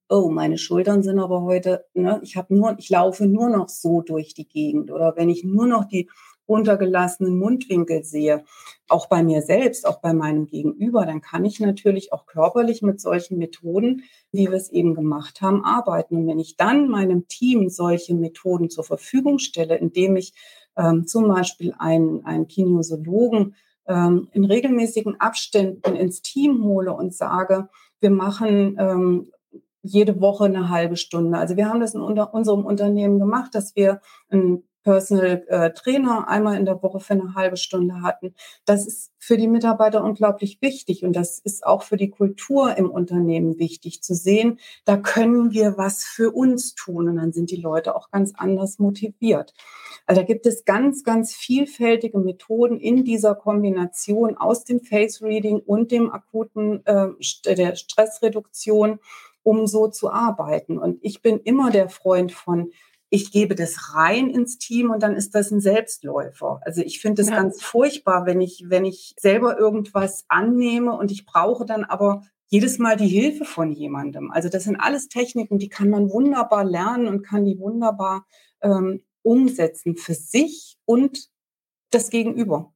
[0.08, 4.00] oh, meine Schultern sind aber heute, ne, ich habe nur, ich laufe nur noch so
[4.00, 6.08] durch die Gegend oder wenn ich nur noch die
[6.48, 8.44] runtergelassenen Mundwinkel sehe,
[8.88, 13.00] auch bei mir selbst, auch bei meinem Gegenüber, dann kann ich natürlich auch körperlich mit
[13.00, 16.16] solchen Methoden, wie wir es eben gemacht haben, arbeiten.
[16.16, 20.34] Und wenn ich dann meinem Team solche Methoden zur Verfügung stelle, indem ich
[20.76, 23.54] ähm, zum Beispiel einen, einen Kinesiologen
[23.86, 27.68] ähm, in regelmäßigen Abständen ins Team hole und sage,
[28.00, 29.30] wir machen ähm,
[29.82, 31.38] jede Woche eine halbe Stunde.
[31.38, 36.28] Also wir haben das in unter, unserem Unternehmen gemacht, dass wir ein Personal äh, Trainer
[36.28, 38.34] einmal in der Woche für eine halbe Stunde hatten.
[38.66, 42.90] Das ist für die Mitarbeiter unglaublich wichtig und das ist auch für die Kultur im
[42.90, 44.60] Unternehmen wichtig zu sehen.
[44.84, 48.78] Da können wir was für uns tun und dann sind die Leute auch ganz anders
[48.78, 49.54] motiviert.
[50.06, 55.60] Also da gibt es ganz, ganz vielfältige Methoden in dieser Kombination aus dem Face Reading
[55.60, 57.08] und dem akuten äh,
[57.46, 59.00] der Stressreduktion,
[59.42, 60.78] um so zu arbeiten.
[60.78, 62.70] Und ich bin immer der Freund von
[63.14, 66.60] ich gebe das rein ins Team und dann ist das ein Selbstläufer.
[66.64, 67.36] Also ich finde es ja.
[67.36, 72.80] ganz furchtbar, wenn ich, wenn ich selber irgendwas annehme und ich brauche dann aber jedes
[72.80, 74.32] Mal die Hilfe von jemandem.
[74.32, 78.26] Also das sind alles Techniken, die kann man wunderbar lernen und kann die wunderbar
[78.62, 81.30] ähm, umsetzen für sich und
[81.90, 82.73] das Gegenüber.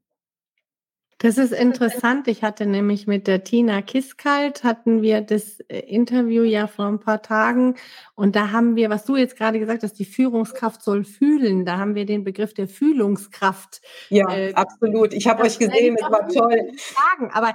[1.20, 2.28] Das ist interessant.
[2.28, 7.00] Ich hatte nämlich mit der Tina Kiskalt hatten wir das äh, Interview ja vor ein
[7.00, 7.74] paar Tagen
[8.14, 11.64] und da haben wir, was du jetzt gerade gesagt hast, die Führungskraft soll fühlen.
[11.64, 13.82] Da haben wir den Begriff der Fühlungskraft.
[14.10, 15.12] Ja, äh, absolut.
[15.12, 16.70] Ich habe euch gesehen, es war toll.
[16.76, 17.32] Sagen.
[17.32, 17.52] Aber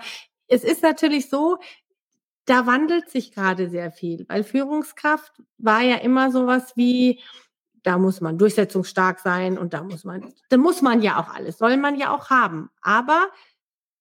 [0.48, 1.58] es ist natürlich so,
[2.44, 7.22] da wandelt sich gerade sehr viel, weil Führungskraft war ja immer sowas wie
[7.84, 11.58] da muss man durchsetzungsstark sein und da muss man, da muss man ja auch alles,
[11.58, 12.70] soll man ja auch haben.
[12.82, 13.28] Aber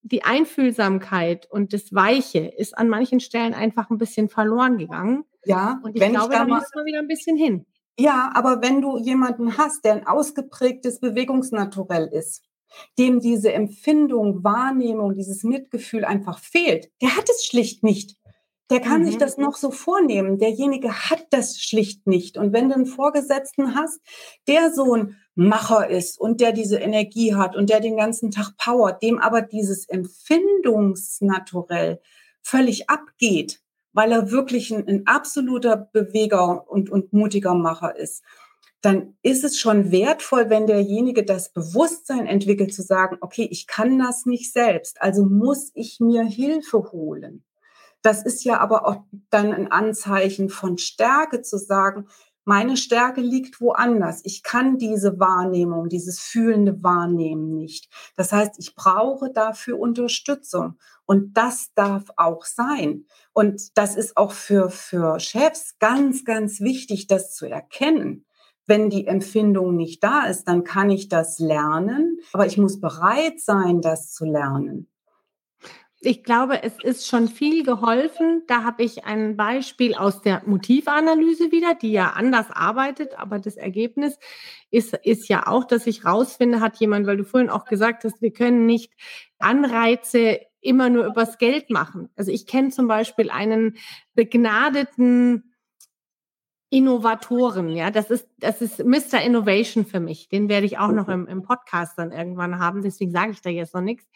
[0.03, 5.25] die Einfühlsamkeit und das Weiche ist an manchen Stellen einfach ein bisschen verloren gegangen.
[5.45, 7.67] Ja, und ich glaube, ich da, da muss man wieder ein bisschen hin.
[7.99, 12.45] Ja, aber wenn du jemanden hast, der ein ausgeprägtes Bewegungsnaturell ist,
[12.99, 18.17] dem diese Empfindung, Wahrnehmung, dieses Mitgefühl einfach fehlt, der hat es schlicht nicht.
[18.73, 19.07] Der kann mhm.
[19.07, 20.39] sich das noch so vornehmen.
[20.39, 22.39] Derjenige hat das schlicht nicht.
[22.39, 24.01] Und wenn du einen Vorgesetzten hast,
[24.49, 28.57] der so ein Macher ist und der diese Energie hat und der den ganzen Tag
[28.57, 32.01] powert, dem aber dieses Empfindungsnaturell
[32.41, 33.61] völlig abgeht,
[33.93, 38.25] weil er wirklich ein, ein absoluter Beweger und, und mutiger Macher ist,
[38.81, 43.99] dann ist es schon wertvoll, wenn derjenige das Bewusstsein entwickelt, zu sagen, okay, ich kann
[43.99, 47.45] das nicht selbst, also muss ich mir Hilfe holen.
[48.03, 52.09] Das ist ja aber auch dann ein Anzeichen von Stärke zu sagen,
[52.45, 54.21] meine Stärke liegt woanders.
[54.25, 57.89] Ich kann diese Wahrnehmung, dieses fühlende Wahrnehmen nicht.
[58.17, 60.77] Das heißt, ich brauche dafür Unterstützung.
[61.07, 63.07] Und das darf auch sein.
[63.33, 68.27] Und das ist auch für, für Chefs ganz, ganz wichtig, das zu erkennen.
[68.67, 73.41] Wenn die Empfindung nicht da ist, dann kann ich das lernen, aber ich muss bereit
[73.41, 74.92] sein, das zu lernen
[76.05, 78.43] ich glaube, es ist schon viel geholfen.
[78.49, 83.57] Da habe ich ein Beispiel aus der Motivanalyse wieder, die ja anders arbeitet, aber das
[83.57, 84.19] Ergebnis
[84.71, 88.21] ist, ist ja auch, dass ich rausfinde, hat jemand, weil du vorhin auch gesagt hast,
[88.21, 88.93] wir können nicht
[89.39, 92.09] Anreize immer nur übers Geld machen.
[92.17, 93.77] Also ich kenne zum Beispiel einen
[94.15, 95.55] begnadeten
[96.71, 99.21] Innovatoren, ja, das ist, das ist Mr.
[99.23, 100.31] Innovation für mich.
[100.31, 103.51] Den werde ich auch noch im, im Podcast dann irgendwann haben, deswegen sage ich da
[103.51, 104.09] jetzt noch nichts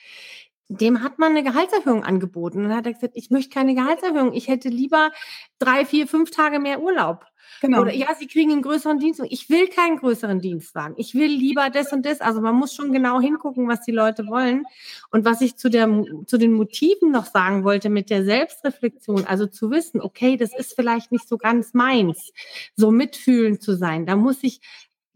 [0.69, 2.59] dem hat man eine Gehaltserhöhung angeboten.
[2.59, 4.33] Und dann hat er gesagt, ich möchte keine Gehaltserhöhung.
[4.33, 5.13] Ich hätte lieber
[5.59, 7.25] drei, vier, fünf Tage mehr Urlaub.
[7.61, 7.83] Genau.
[7.83, 9.33] Oder ja, Sie kriegen einen größeren Dienstwagen.
[9.33, 10.95] Ich will keinen größeren Dienstwagen.
[10.99, 12.21] Ich will lieber das und das.
[12.21, 14.65] Also man muss schon genau hingucken, was die Leute wollen.
[15.11, 15.89] Und was ich zu, der,
[16.27, 20.75] zu den Motiven noch sagen wollte mit der Selbstreflexion, also zu wissen, okay, das ist
[20.75, 22.33] vielleicht nicht so ganz meins,
[22.75, 24.05] so mitfühlend zu sein.
[24.05, 24.61] Da muss ich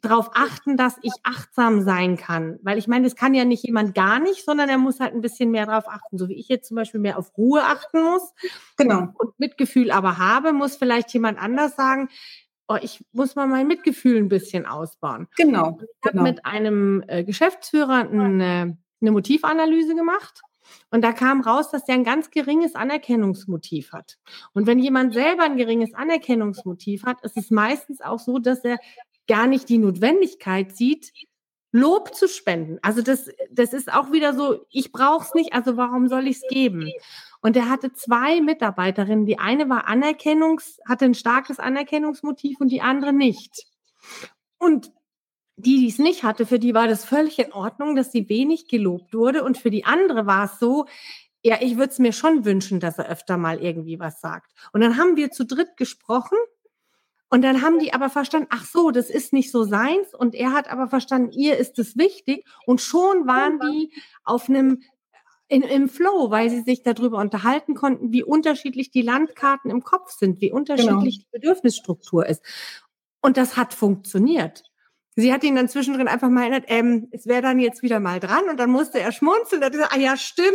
[0.01, 2.59] darauf achten, dass ich achtsam sein kann.
[2.63, 5.21] Weil ich meine, das kann ja nicht jemand gar nicht, sondern er muss halt ein
[5.21, 6.19] bisschen mehr darauf achten.
[6.19, 8.33] So wie ich jetzt zum Beispiel mehr auf Ruhe achten muss.
[8.77, 9.09] Genau.
[9.19, 12.09] Und Mitgefühl aber habe, muss vielleicht jemand anders sagen,
[12.69, 15.27] oh, ich muss mal mein Mitgefühl ein bisschen ausbauen.
[15.37, 15.79] Genau.
[15.81, 16.23] Ich habe genau.
[16.23, 20.43] mit einem äh, Geschäftsführer eine, eine Motivanalyse gemacht.
[20.91, 24.19] Und da kam raus, dass der ein ganz geringes Anerkennungsmotiv hat.
[24.53, 28.79] Und wenn jemand selber ein geringes Anerkennungsmotiv hat, ist es meistens auch so, dass er
[29.31, 31.13] gar nicht die Notwendigkeit sieht,
[31.73, 32.79] Lob zu spenden.
[32.83, 36.39] Also das, das ist auch wieder so, ich brauche es nicht, also warum soll ich
[36.39, 36.91] es geben?
[37.41, 39.25] Und er hatte zwei Mitarbeiterinnen.
[39.25, 43.67] Die eine war Anerkennungs, hatte ein starkes Anerkennungsmotiv und die andere nicht.
[44.59, 44.91] Und
[45.57, 48.67] die, die es nicht hatte, für die war das völlig in Ordnung, dass sie wenig
[48.67, 49.45] gelobt wurde.
[49.45, 50.87] Und für die andere war es so,
[51.43, 54.51] ja, ich würde es mir schon wünschen, dass er öfter mal irgendwie was sagt.
[54.73, 56.37] Und dann haben wir zu dritt gesprochen
[57.31, 60.13] und dann haben die aber verstanden, ach so, das ist nicht so seins.
[60.15, 62.45] Und er hat aber verstanden, ihr ist es wichtig.
[62.67, 63.93] Und schon waren die
[64.25, 64.83] auf einem
[65.47, 70.11] in, im Flow, weil sie sich darüber unterhalten konnten, wie unterschiedlich die Landkarten im Kopf
[70.13, 71.25] sind, wie unterschiedlich genau.
[71.25, 72.43] die Bedürfnisstruktur ist.
[73.21, 74.70] Und das hat funktioniert.
[75.17, 78.21] Sie hat ihn dann zwischendrin einfach mal erinnert, ähm, es wäre dann jetzt wieder mal
[78.21, 79.61] dran und dann musste er schmunzeln.
[79.61, 80.49] Er hat gesagt, ah ja, stimmt,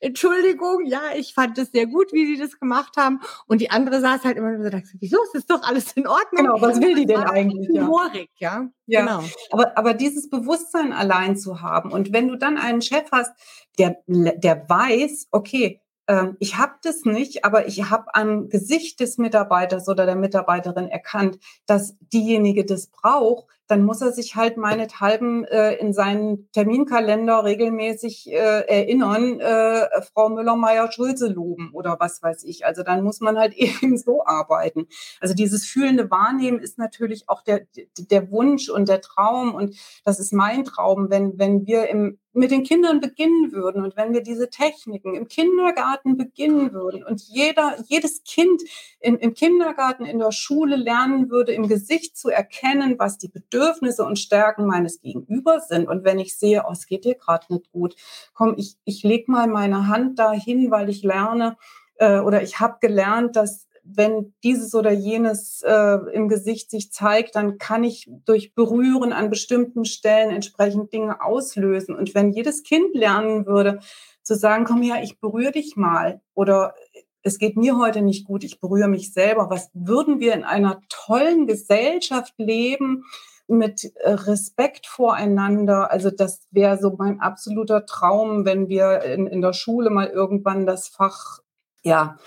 [0.00, 3.20] Entschuldigung, ja, ich fand es sehr gut, wie Sie das gemacht haben.
[3.46, 6.44] Und die andere saß halt immer und sagte, wieso, es ist doch alles in Ordnung.
[6.44, 7.68] Genau, was will die denn eigentlich?
[7.68, 8.68] Humorig, ja.
[8.86, 9.24] Ja, genau.
[9.50, 13.32] aber, aber dieses Bewusstsein allein zu haben und wenn du dann einen Chef hast,
[13.78, 19.18] der, der weiß, okay, ähm, ich habe das nicht, aber ich habe am Gesicht des
[19.18, 25.44] Mitarbeiters oder der Mitarbeiterin erkannt, dass diejenige das braucht, dann muss er sich halt meinethalben
[25.44, 32.64] äh, in seinen Terminkalender regelmäßig äh, erinnern, äh, Frau Müller-Meyer-Schulze loben oder was weiß ich.
[32.64, 34.86] Also dann muss man halt eben so arbeiten.
[35.20, 37.66] Also dieses fühlende Wahrnehmen ist natürlich auch der,
[37.98, 42.50] der Wunsch und der Traum und das ist mein Traum, wenn, wenn wir im mit
[42.50, 47.76] den Kindern beginnen würden und wenn wir diese Techniken im Kindergarten beginnen würden und jeder,
[47.88, 48.62] jedes Kind
[49.00, 53.55] in, im Kindergarten, in der Schule lernen würde, im Gesicht zu erkennen, was die Bedürfnisse
[53.58, 55.88] und Stärken meines Gegenübers sind.
[55.88, 57.96] Und wenn ich sehe, oh, es geht dir gerade nicht gut,
[58.34, 61.56] komm, ich, ich leg mal meine Hand dahin, weil ich lerne
[61.96, 67.36] äh, oder ich habe gelernt, dass wenn dieses oder jenes äh, im Gesicht sich zeigt,
[67.36, 71.94] dann kann ich durch Berühren an bestimmten Stellen entsprechend Dinge auslösen.
[71.94, 73.78] Und wenn jedes Kind lernen würde,
[74.22, 76.74] zu sagen, komm her, ich berühre dich mal oder
[77.22, 79.50] es geht mir heute nicht gut, ich berühre mich selber.
[79.50, 83.04] Was würden wir in einer tollen Gesellschaft leben
[83.48, 85.90] mit äh, Respekt voreinander?
[85.90, 90.66] Also das wäre so mein absoluter Traum, wenn wir in, in der Schule mal irgendwann
[90.66, 91.40] das Fach
[91.82, 92.18] ja,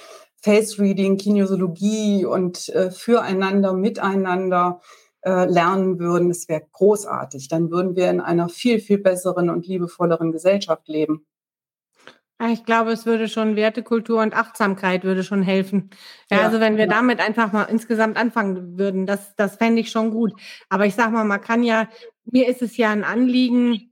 [0.42, 4.80] Face Reading, Kinesiologie und äh, füreinander, miteinander
[5.22, 7.50] äh, lernen würden, es wäre großartig.
[7.50, 11.26] Dann würden wir in einer viel, viel besseren und liebevolleren Gesellschaft leben.
[12.48, 15.90] Ich glaube, es würde schon Wertekultur und Achtsamkeit würde schon helfen.
[16.32, 19.92] Ja, ja also wenn wir damit einfach mal insgesamt anfangen würden, das, das fände ich
[19.92, 20.32] schon gut.
[20.70, 21.90] Aber ich sage mal, man kann ja,
[22.24, 23.89] mir ist es ja ein Anliegen,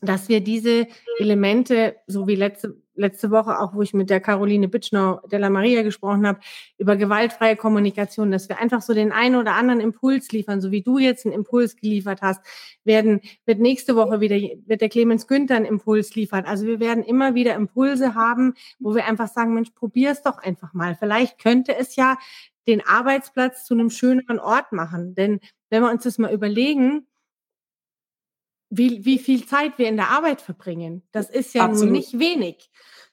[0.00, 0.86] dass wir diese
[1.18, 5.82] Elemente, so wie letzte letzte Woche auch, wo ich mit der Caroline Bitschner Della Maria
[5.82, 6.38] gesprochen habe,
[6.78, 10.82] über gewaltfreie Kommunikation, dass wir einfach so den einen oder anderen Impuls liefern, so wie
[10.82, 12.42] du jetzt einen Impuls geliefert hast,
[12.84, 16.44] werden, wird nächste Woche wieder, wird der Clemens Günther einen Impuls liefern.
[16.44, 20.38] Also wir werden immer wieder Impulse haben, wo wir einfach sagen, Mensch, probier es doch
[20.38, 20.94] einfach mal.
[20.94, 22.18] Vielleicht könnte es ja
[22.66, 25.14] den Arbeitsplatz zu einem schöneren Ort machen.
[25.14, 27.06] Denn wenn wir uns das mal überlegen,
[28.70, 31.02] wie, wie viel Zeit wir in der Arbeit verbringen.
[31.12, 31.86] Das ist ja Absolut.
[31.86, 32.70] nun nicht wenig.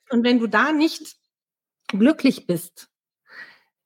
[0.10, 1.18] Und wenn du da nicht
[1.88, 2.90] glücklich bist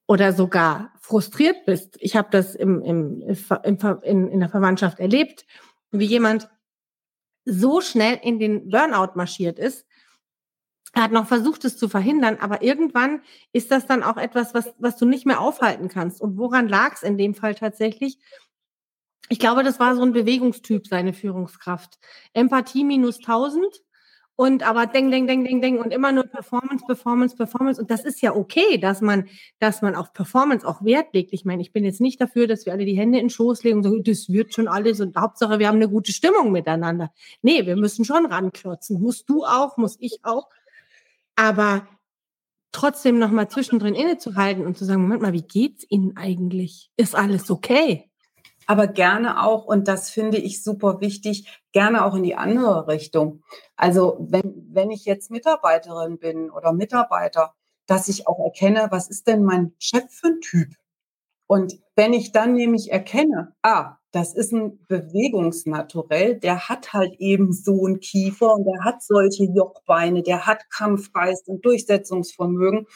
[0.05, 3.21] oder sogar frustriert bist, ich habe das im, im,
[3.63, 5.45] im, in, in der Verwandtschaft erlebt,
[5.91, 6.49] wie jemand
[7.45, 9.85] so schnell in den Burnout marschiert ist,
[10.93, 13.21] er hat noch versucht, es zu verhindern, aber irgendwann
[13.53, 16.19] ist das dann auch etwas, was, was du nicht mehr aufhalten kannst.
[16.19, 18.19] Und woran lag es in dem Fall tatsächlich?
[19.31, 21.99] Ich glaube, das war so ein Bewegungstyp, seine Führungskraft.
[22.33, 23.63] Empathie minus 1000
[24.35, 27.79] und aber deng, deng, deng, deng, deng und immer nur Performance, Performance, Performance.
[27.79, 29.29] Und das ist ja okay, dass man,
[29.59, 31.31] dass man auf Performance auch Wert legt.
[31.31, 33.63] Ich meine, ich bin jetzt nicht dafür, dass wir alle die Hände in den Schoß
[33.63, 37.13] legen und sagen, das wird schon alles und Hauptsache, wir haben eine gute Stimmung miteinander.
[37.41, 39.01] Nee, wir müssen schon ranklotzen.
[39.01, 40.49] Musst du auch, muss ich auch.
[41.37, 41.87] Aber
[42.73, 46.91] trotzdem nochmal zwischendrin innezuhalten und zu sagen, Moment mal, wie geht's Ihnen eigentlich?
[46.97, 48.10] Ist alles okay?
[48.71, 53.43] Aber gerne auch, und das finde ich super wichtig, gerne auch in die andere Richtung.
[53.75, 57.53] Also wenn, wenn ich jetzt Mitarbeiterin bin oder Mitarbeiter,
[57.85, 60.69] dass ich auch erkenne, was ist denn mein Chef für ein Typ?
[61.47, 67.51] Und wenn ich dann nämlich erkenne, ah, das ist ein Bewegungsnaturell, der hat halt eben
[67.51, 72.87] so einen Kiefer und der hat solche Jochbeine, der hat Kampfgeist und Durchsetzungsvermögen,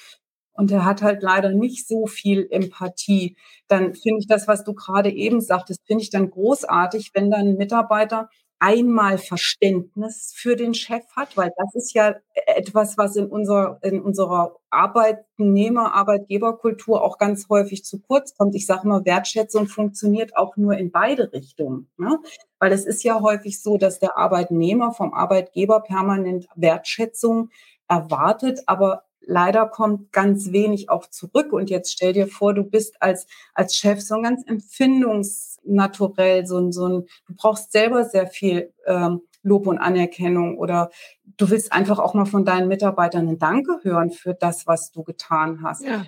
[0.55, 3.35] und er hat halt leider nicht so viel Empathie,
[3.67, 7.47] dann finde ich das, was du gerade eben sagtest, finde ich dann großartig, wenn dann
[7.47, 8.29] ein Mitarbeiter
[8.59, 12.15] einmal Verständnis für den Chef hat, weil das ist ja
[12.47, 18.55] etwas, was in unserer, in unserer Arbeitnehmer-, Arbeitgeberkultur auch ganz häufig zu kurz kommt.
[18.55, 21.89] Ich sage immer, Wertschätzung funktioniert auch nur in beide Richtungen.
[21.97, 22.17] Ne?
[22.59, 27.49] Weil es ist ja häufig so, dass der Arbeitnehmer vom Arbeitgeber permanent Wertschätzung
[27.87, 31.53] erwartet, aber leider kommt ganz wenig auch zurück.
[31.53, 36.57] Und jetzt stell dir vor, du bist als, als Chef so ein ganz empfindungsnaturell, so
[36.57, 40.89] ein, so ein, du brauchst selber sehr viel ähm, Lob und Anerkennung oder
[41.38, 45.03] du willst einfach auch mal von deinen Mitarbeitern ein Danke hören für das, was du
[45.03, 45.84] getan hast.
[45.84, 46.05] Ja.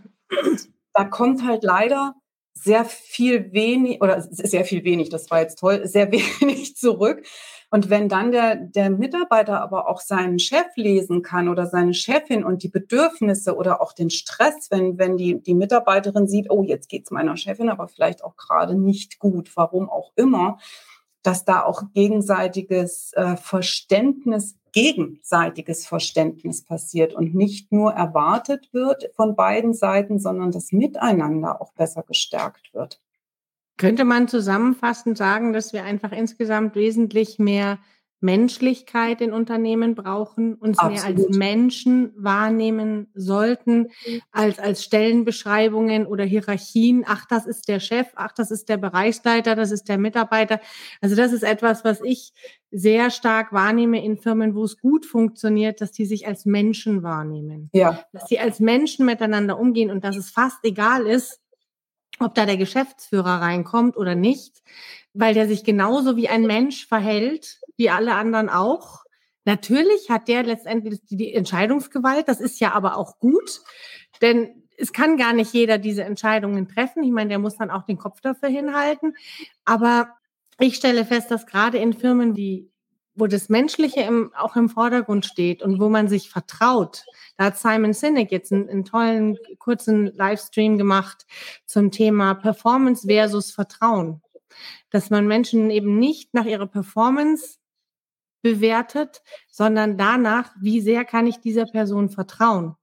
[0.93, 2.15] Da kommt halt leider
[2.53, 7.23] sehr viel wenig, oder sehr viel wenig, das war jetzt toll, sehr wenig zurück.
[7.69, 12.45] Und wenn dann der, der Mitarbeiter aber auch seinen Chef lesen kann oder seine Chefin
[12.45, 16.87] und die Bedürfnisse oder auch den Stress, wenn, wenn die, die Mitarbeiterin sieht, oh, jetzt
[16.87, 20.59] geht's meiner Chefin aber vielleicht auch gerade nicht gut, warum auch immer,
[21.23, 29.35] dass da auch gegenseitiges äh, Verständnis, gegenseitiges Verständnis passiert und nicht nur erwartet wird von
[29.35, 33.01] beiden Seiten, sondern das Miteinander auch besser gestärkt wird.
[33.77, 37.79] Könnte man zusammenfassend sagen, dass wir einfach insgesamt wesentlich mehr
[38.19, 40.95] Menschlichkeit in Unternehmen brauchen, uns Absolut.
[40.95, 43.89] mehr als Menschen wahrnehmen sollten,
[44.31, 47.03] als, als Stellenbeschreibungen oder Hierarchien.
[47.05, 50.59] Ach, das ist der Chef, ach, das ist der Bereichsleiter, das ist der Mitarbeiter.
[50.99, 52.33] Also das ist etwas, was ich
[52.71, 57.69] sehr stark wahrnehme in Firmen, wo es gut funktioniert, dass die sich als Menschen wahrnehmen.
[57.71, 57.99] Ja.
[58.13, 61.39] Dass sie als Menschen miteinander umgehen und dass es fast egal ist,
[62.19, 64.63] ob da der Geschäftsführer reinkommt oder nicht,
[65.13, 69.03] weil der sich genauso wie ein Mensch verhält, wie alle anderen auch.
[69.45, 73.61] Natürlich hat der letztendlich die Entscheidungsgewalt, das ist ja aber auch gut,
[74.21, 77.03] denn es kann gar nicht jeder diese Entscheidungen treffen.
[77.03, 79.15] Ich meine, der muss dann auch den Kopf dafür hinhalten.
[79.65, 80.09] Aber
[80.59, 82.71] ich stelle fest, dass gerade in Firmen, die
[83.17, 87.03] wo das Menschliche im, auch im Vordergrund steht und wo man sich vertraut.
[87.35, 91.25] Da hat Simon Sinek jetzt einen, einen tollen kurzen Livestream gemacht
[91.65, 94.21] zum Thema Performance versus Vertrauen.
[94.91, 97.57] Dass man Menschen eben nicht nach ihrer Performance
[98.41, 102.75] bewertet, sondern danach, wie sehr kann ich dieser Person vertrauen.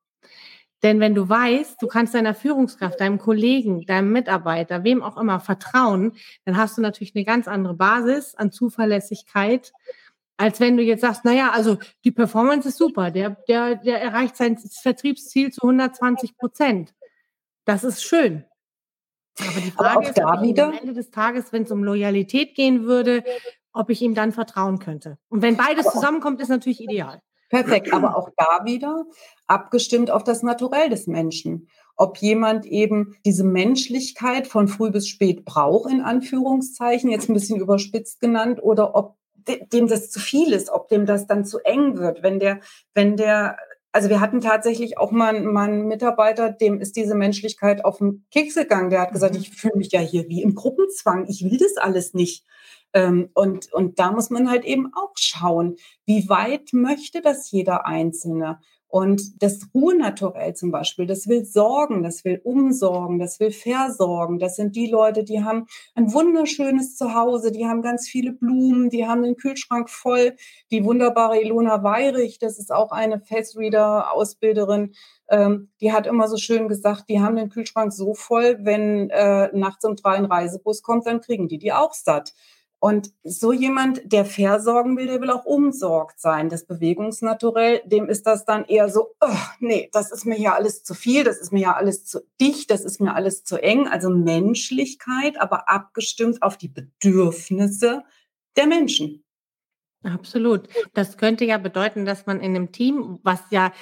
[0.85, 5.41] Denn wenn du weißt, du kannst deiner Führungskraft, deinem Kollegen, deinem Mitarbeiter, wem auch immer
[5.41, 6.13] vertrauen,
[6.45, 9.73] dann hast du natürlich eine ganz andere Basis an Zuverlässigkeit
[10.37, 14.37] als wenn du jetzt sagst, naja, also die Performance ist super, der, der, der erreicht
[14.37, 16.95] sein Vertriebsziel zu 120 Prozent.
[17.65, 18.45] Das ist schön.
[19.41, 20.67] Aber die Frage Aber ist, da wieder?
[20.67, 23.25] am Ende des Tages, wenn es um Loyalität gehen würde,
[23.73, 25.19] ob ich ihm dann vertrauen könnte.
[25.29, 27.21] Und wenn beides zusammenkommt, ist natürlich ideal.
[27.51, 29.05] Perfekt, aber auch da wieder
[29.47, 31.69] abgestimmt auf das Naturell des Menschen.
[31.97, 37.61] Ob jemand eben diese Menschlichkeit von früh bis spät braucht, in Anführungszeichen, jetzt ein bisschen
[37.61, 39.17] überspitzt genannt, oder ob
[39.73, 42.61] dem das zu viel ist, ob dem das dann zu eng wird, wenn der,
[42.95, 43.57] wenn der,
[43.93, 48.27] also wir hatten tatsächlich auch mal, mal einen Mitarbeiter, dem ist diese Menschlichkeit auf den
[48.31, 48.91] Keks gegangen.
[48.91, 49.41] Der hat gesagt, mhm.
[49.41, 52.45] ich fühle mich ja hier wie im Gruppenzwang, ich will das alles nicht.
[52.93, 55.77] Ähm, und, und da muss man halt eben auch schauen,
[56.07, 58.61] wie weit möchte das jeder Einzelne?
[58.95, 64.39] Und das Ruhenaturell zum Beispiel, das will sorgen, das will umsorgen, das will versorgen.
[64.39, 65.67] Das sind die Leute, die haben
[65.97, 70.37] ein wunderschönes Zuhause, die haben ganz viele Blumen, die haben den Kühlschrank voll.
[70.71, 74.95] Die wunderbare Ilona Weirich, das ist auch eine Facereader-Ausbilderin,
[75.29, 79.49] ähm, die hat immer so schön gesagt, die haben den Kühlschrank so voll, wenn äh,
[79.57, 82.33] nachts um drei ein Reisebus kommt, dann kriegen die die auch satt.
[82.85, 86.51] Und so jemand, der versorgen will, der will auch umsorgt sein.
[86.51, 90.85] Das Bewegungsnaturell, dem ist das dann eher so, oh, nee, das ist mir ja alles
[90.85, 93.89] zu viel, das ist mir ja alles zu dicht, das ist mir alles zu eng.
[93.89, 98.05] Also Menschlichkeit, aber abgestimmt auf die Bedürfnisse
[98.55, 99.25] der Menschen.
[100.03, 100.69] Absolut.
[100.93, 103.73] Das könnte ja bedeuten, dass man in einem Team, was ja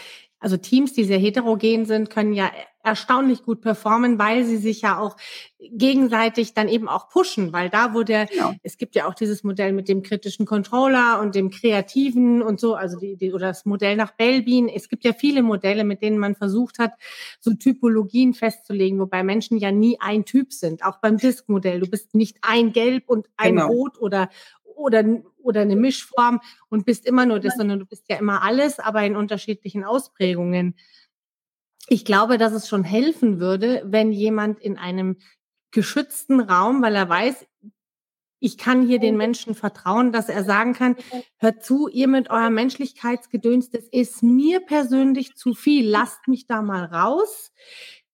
[0.43, 2.51] also Teams, die sehr heterogen sind, können ja
[2.84, 5.16] erstaunlich gut performen, weil sie sich ja auch
[5.61, 8.53] gegenseitig dann eben auch pushen, weil da, wo der, genau.
[8.64, 12.74] es gibt ja auch dieses Modell mit dem kritischen Controller und dem Kreativen und so,
[12.74, 14.68] also die, die oder das Modell nach Belbin.
[14.68, 16.95] Es gibt ja viele Modelle, mit denen man versucht hat,
[17.38, 20.84] so Typologien festzulegen, wobei Menschen ja nie ein Typ sind.
[20.84, 21.78] Auch beim Disk-Modell.
[21.78, 23.68] Du bist nicht ein Gelb und ein genau.
[23.68, 24.28] Rot oder
[24.82, 25.04] oder,
[25.38, 29.04] oder eine Mischform und bist immer nur das, sondern du bist ja immer alles, aber
[29.04, 30.76] in unterschiedlichen Ausprägungen.
[31.88, 35.16] Ich glaube, dass es schon helfen würde, wenn jemand in einem
[35.70, 37.46] geschützten Raum, weil er weiß,
[38.44, 40.96] ich kann hier den Menschen vertrauen, dass er sagen kann,
[41.38, 46.60] hört zu, ihr mit eurem Menschlichkeitsgedöns, das ist mir persönlich zu viel, lasst mich da
[46.60, 47.52] mal raus.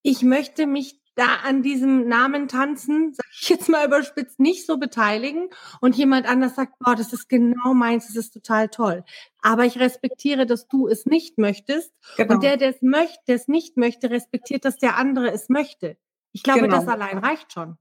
[0.03, 4.79] Ich möchte mich da an diesem Namen tanzen, sag ich jetzt mal überspitzt, nicht so
[4.79, 5.49] beteiligen
[5.81, 9.05] und jemand anders sagt, boah, das ist genau meins, das ist total toll.
[9.43, 12.35] Aber ich respektiere, dass du es nicht möchtest genau.
[12.35, 15.97] und der, der es möchte, der es nicht möchte, respektiert, dass der andere es möchte.
[16.33, 16.77] Ich glaube, genau.
[16.77, 17.79] das allein reicht schon.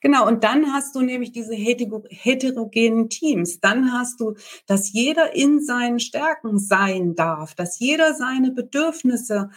[0.00, 3.60] Genau, und dann hast du nämlich diese heterogenen Teams.
[3.60, 4.34] Dann hast du,
[4.66, 9.50] dass jeder in seinen Stärken sein darf, dass jeder seine Bedürfnisse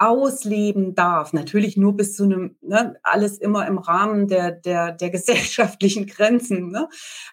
[0.00, 1.34] ausleben darf.
[1.34, 6.70] Natürlich nur bis zu einem, ne, alles immer im Rahmen der, der, der gesellschaftlichen Grenzen.
[6.70, 6.88] Ne?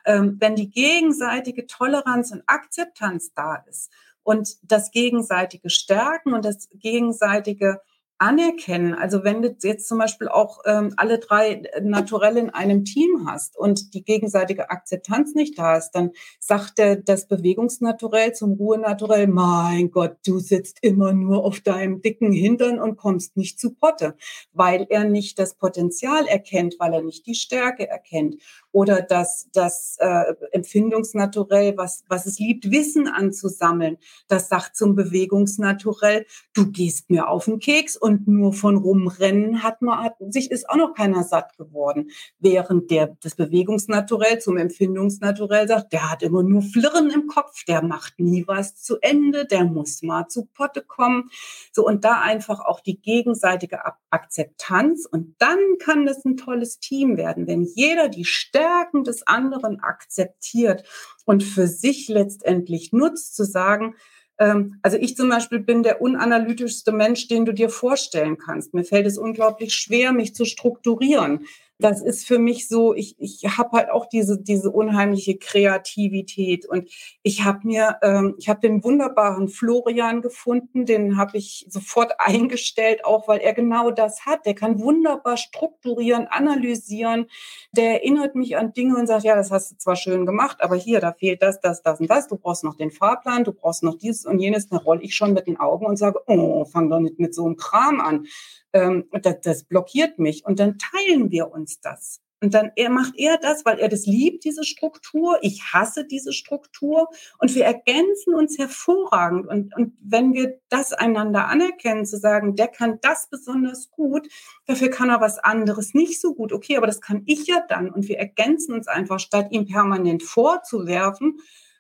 [0.06, 3.92] Ähm, wenn die gegenseitige Toleranz und Akzeptanz da ist
[4.24, 7.80] und das gegenseitige Stärken und das gegenseitige
[8.20, 8.94] anerkennen.
[8.94, 13.58] Also wenn du jetzt zum Beispiel auch ähm, alle drei naturell in einem Team hast
[13.58, 19.92] und die gegenseitige Akzeptanz nicht da ist, dann sagt der, das Bewegungsnaturell zum Ruhenaturell, mein
[19.92, 24.16] Gott, du sitzt immer nur auf deinem dicken Hintern und kommst nicht zu Potte,
[24.52, 28.38] weil er nicht das Potenzial erkennt, weil er nicht die Stärke erkennt
[28.78, 33.98] oder das, das äh, Empfindungsnaturell, was, was es liebt, Wissen anzusammeln,
[34.28, 39.82] das sagt zum Bewegungsnaturell, du gehst mir auf den Keks und nur von rumrennen hat
[39.82, 42.12] man, hat, sich ist auch noch keiner satt geworden.
[42.38, 47.82] Während der, das Bewegungsnaturell zum Empfindungsnaturell sagt, der hat immer nur Flirren im Kopf, der
[47.82, 51.32] macht nie was zu Ende, der muss mal zu Potte kommen.
[51.72, 53.80] So, und da einfach auch die gegenseitige
[54.12, 58.26] Akzeptanz und dann kann das ein tolles Team werden, wenn jeder die
[58.68, 60.84] Stärken des anderen akzeptiert
[61.26, 63.96] und für sich letztendlich nutzt, zu sagen,
[64.40, 68.74] ähm, also ich zum Beispiel bin der unanalytischste Mensch, den du dir vorstellen kannst.
[68.74, 71.46] Mir fällt es unglaublich schwer, mich zu strukturieren
[71.80, 76.66] das ist für mich so, ich, ich habe halt auch diese, diese unheimliche Kreativität.
[76.66, 76.90] Und
[77.22, 83.06] ich habe mir, ähm, ich habe den wunderbaren Florian gefunden, den habe ich sofort eingestellt,
[83.06, 84.46] auch weil er genau das hat.
[84.46, 87.28] Der kann wunderbar strukturieren, analysieren.
[87.72, 90.76] Der erinnert mich an Dinge und sagt, ja, das hast du zwar schön gemacht, aber
[90.76, 92.28] hier, da fehlt das, das, das und das.
[92.28, 94.68] Du brauchst noch den Fahrplan, du brauchst noch dieses und jenes.
[94.68, 97.46] Da roll ich schon mit den Augen und sage, oh, fang doch nicht mit so
[97.46, 98.26] einem Kram an
[98.74, 100.46] ähm, das, das blockiert mich.
[100.46, 102.22] Und dann teilen wir uns das.
[102.40, 105.40] Und dann er macht er das, weil er das liebt, diese Struktur.
[105.42, 107.08] Ich hasse diese Struktur.
[107.40, 109.48] Und wir ergänzen uns hervorragend.
[109.48, 114.28] Und, und wenn wir das einander anerkennen, zu sagen, der kann das besonders gut,
[114.68, 116.54] dafür kann er was anderes nicht so gut.
[116.54, 117.90] Okay, aber das kann ich ja dann.
[117.90, 121.40] Und wir ergänzen uns einfach, statt ihm permanent vorzuwerfen,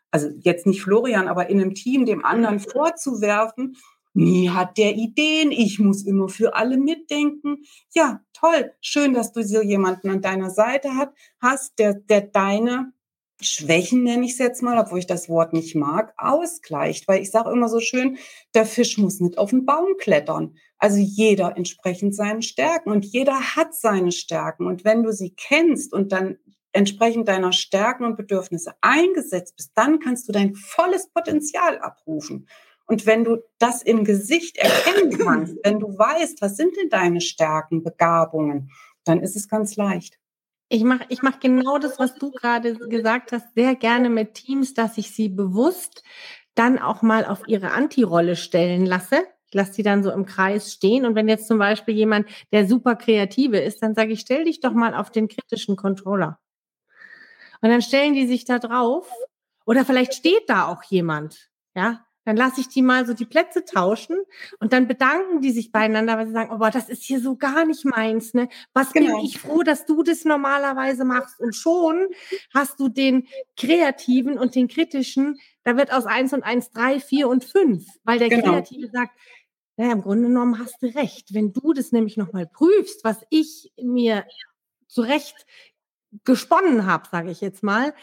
[0.09, 3.75] also jetzt nicht Florian, aber in einem Team dem anderen vorzuwerfen,
[4.17, 7.63] nie hat der Ideen, ich muss immer für alle mitdenken.
[7.93, 12.93] Ja, toll, schön, dass du so jemanden an deiner Seite hat, hast, der, der deine
[13.39, 17.07] Schwächen, nenne ich es jetzt mal, obwohl ich das Wort nicht mag, ausgleicht.
[17.07, 18.17] Weil ich sage immer so schön,
[18.55, 20.55] der Fisch muss nicht auf den Baum klettern.
[20.79, 24.65] Also jeder entsprechend seinen Stärken und jeder hat seine Stärken.
[24.65, 26.37] Und wenn du sie kennst und dann
[26.71, 32.47] entsprechend deiner Stärken und Bedürfnisse eingesetzt bist, dann kannst du dein volles Potenzial abrufen.
[32.87, 37.21] Und wenn du das im Gesicht erkennen kannst, wenn du weißt, was sind denn deine
[37.21, 38.71] Stärken, Begabungen,
[39.03, 40.17] dann ist es ganz leicht.
[40.69, 44.73] Ich mache ich mach genau das, was du gerade gesagt hast, sehr gerne mit Teams,
[44.73, 46.03] dass ich sie bewusst
[46.55, 49.23] dann auch mal auf ihre Anti-Rolle stellen lasse.
[49.47, 51.05] Ich lasse sie dann so im Kreis stehen.
[51.05, 54.59] Und wenn jetzt zum Beispiel jemand, der super kreative ist, dann sage ich, stell dich
[54.59, 56.39] doch mal auf den kritischen Controller.
[57.61, 59.09] Und dann stellen die sich da drauf.
[59.65, 63.63] Oder vielleicht steht da auch jemand, ja, dann lasse ich die mal so die Plätze
[63.63, 64.17] tauschen
[64.59, 67.37] und dann bedanken die sich beieinander, weil sie sagen, oh, boah, das ist hier so
[67.37, 68.33] gar nicht meins.
[68.33, 68.49] Ne?
[68.73, 69.15] Was genau.
[69.15, 71.39] bin ich froh, dass du das normalerweise machst.
[71.39, 72.05] Und schon
[72.53, 77.29] hast du den kreativen und den kritischen, da wird aus eins und eins drei, vier
[77.29, 78.51] und fünf, weil der genau.
[78.51, 79.17] Kreative sagt,
[79.77, 81.33] naja, im Grunde genommen hast du recht.
[81.33, 84.25] Wenn du das nämlich nochmal prüfst, was ich mir
[84.89, 85.45] zurecht
[86.25, 87.93] gesponnen habe, sage ich jetzt mal,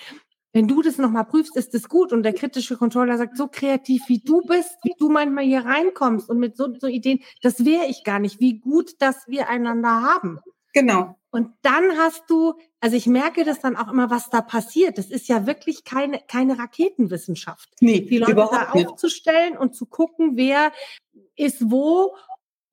[0.54, 2.12] wenn du das nochmal prüfst, ist das gut.
[2.12, 6.30] Und der kritische Controller sagt, so kreativ wie du bist, wie du manchmal hier reinkommst
[6.30, 8.40] und mit so, so Ideen, das wäre ich gar nicht.
[8.40, 10.38] Wie gut, dass wir einander haben.
[10.72, 11.16] Genau.
[11.30, 14.96] Und dann hast du, also ich merke das dann auch immer, was da passiert.
[14.96, 17.68] Das ist ja wirklich keine, keine Raketenwissenschaft.
[17.80, 20.70] Nee, die Leute da aufzustellen und zu gucken, wer
[21.34, 22.14] ist wo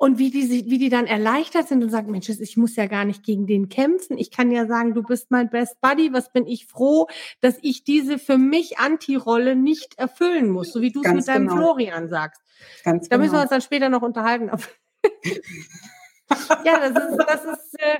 [0.01, 3.05] und wie die, wie die dann erleichtert sind und sagen, Mensch, ich muss ja gar
[3.05, 4.17] nicht gegen den kämpfen.
[4.17, 6.11] Ich kann ja sagen, du bist mein Best Buddy.
[6.11, 7.07] Was bin ich froh,
[7.39, 11.49] dass ich diese für mich Anti-Rolle nicht erfüllen muss, so wie du es mit deinem
[11.49, 11.61] genau.
[11.61, 12.41] Florian sagst.
[12.83, 13.41] Ganz da müssen wir genau.
[13.43, 14.49] uns dann später noch unterhalten.
[16.65, 17.99] ja, das ist, das ist, äh,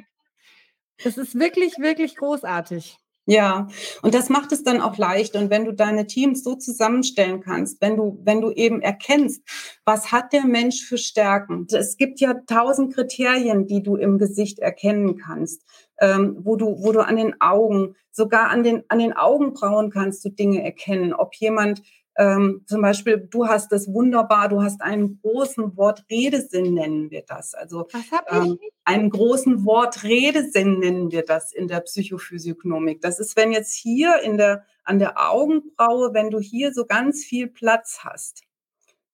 [1.04, 2.97] das ist wirklich, wirklich großartig.
[3.32, 3.69] Ja,
[4.01, 5.38] und das macht es dann auch leicht.
[5.38, 9.41] Und wenn du deine Teams so zusammenstellen kannst, wenn du, wenn du eben erkennst,
[9.86, 11.65] was hat der Mensch für Stärken?
[11.71, 15.63] Es gibt ja tausend Kriterien, die du im Gesicht erkennen kannst,
[16.01, 20.25] ähm, wo du, wo du an den Augen, sogar an den, an den Augenbrauen kannst
[20.25, 21.84] du Dinge erkennen, ob jemand
[22.18, 27.53] ähm, zum Beispiel, du hast das wunderbar, du hast einen großen Wortredesinn, nennen wir das.
[27.53, 27.88] Also
[28.30, 33.01] ähm, einen großen Wortredesinn nennen wir das in der Psychophysiognomik.
[33.01, 37.24] Das ist, wenn jetzt hier in der, an der Augenbraue, wenn du hier so ganz
[37.24, 38.43] viel Platz hast,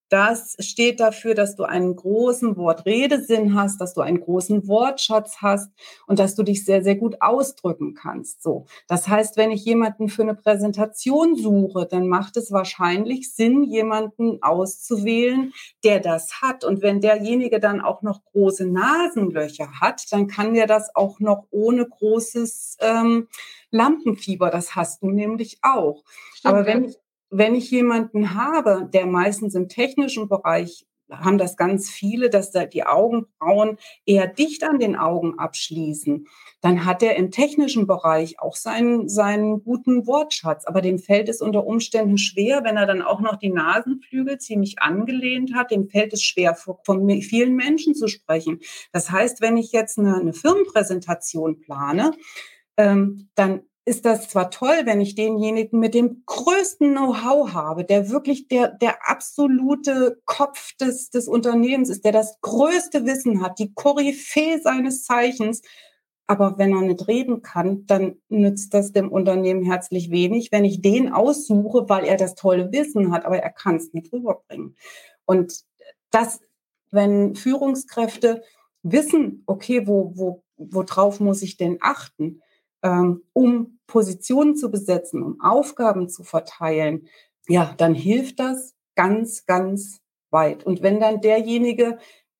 [0.09, 5.71] das steht dafür, dass du einen großen Wortredesinn hast, dass du einen großen Wortschatz hast
[6.07, 8.41] und dass du dich sehr, sehr gut ausdrücken kannst.
[8.41, 8.65] So.
[8.87, 14.41] Das heißt, wenn ich jemanden für eine Präsentation suche, dann macht es wahrscheinlich Sinn, jemanden
[14.41, 15.51] auszuwählen,
[15.83, 16.63] der das hat.
[16.63, 21.47] Und wenn derjenige dann auch noch große Nasenlöcher hat, dann kann der das auch noch
[21.51, 23.27] ohne großes ähm,
[23.71, 24.49] Lampenfieber.
[24.49, 26.03] Das hast du nämlich auch.
[26.33, 26.97] Stimmt, Aber wenn ich
[27.29, 32.65] wenn ich jemanden habe, der meistens im technischen Bereich haben das ganz viele, dass da
[32.65, 36.27] die Augenbrauen eher dicht an den Augen abschließen,
[36.61, 40.65] dann hat er im technischen Bereich auch seinen, seinen guten Wortschatz.
[40.65, 44.79] Aber dem fällt es unter Umständen schwer, wenn er dann auch noch die Nasenflügel ziemlich
[44.79, 48.59] angelehnt hat, dem fällt es schwer, von vielen Menschen zu sprechen.
[48.91, 52.11] Das heißt, wenn ich jetzt eine, eine Firmenpräsentation plane,
[52.75, 58.09] ähm, dann ist das zwar toll, wenn ich denjenigen mit dem größten Know-how habe, der
[58.09, 63.73] wirklich der, der absolute Kopf des, des Unternehmens ist, der das größte Wissen hat, die
[63.73, 65.61] Koryphäe seines Zeichens.
[66.25, 70.81] Aber wenn er nicht reden kann, dann nützt das dem Unternehmen herzlich wenig, wenn ich
[70.81, 74.75] den aussuche, weil er das tolle Wissen hat, aber er kann es nicht rüberbringen.
[75.23, 75.63] Und
[76.11, 76.41] das,
[76.91, 78.43] wenn Führungskräfte
[78.83, 82.41] wissen, okay, wo, wo, worauf muss ich denn achten?
[82.83, 87.07] Ähm, um Positionen zu besetzen, um Aufgaben zu verteilen,
[87.47, 90.65] ja, dann hilft das ganz, ganz weit.
[90.65, 91.97] Und wenn dann derjenige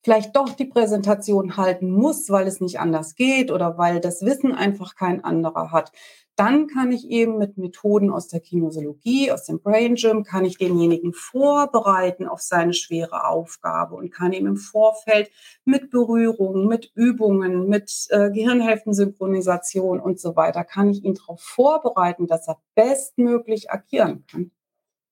[0.08, 4.53] vielleicht doch die Präsentation halten muss, weil es nicht anders geht oder weil das Wissen
[4.53, 5.91] einfach kein anderer hat,
[6.38, 10.58] dann kann ich eben mit Methoden aus der Kinesiologie, aus dem Brain Gym, kann ich
[10.58, 15.30] denjenigen vorbereiten auf seine schwere Aufgabe und kann ihm im Vorfeld
[15.66, 22.28] mit Berührungen, mit Übungen, mit äh, Gehirnhälftensynchronisation und so weiter, kann ich ihn darauf vorbereiten,
[22.28, 24.51] dass er bestmöglich agieren kann.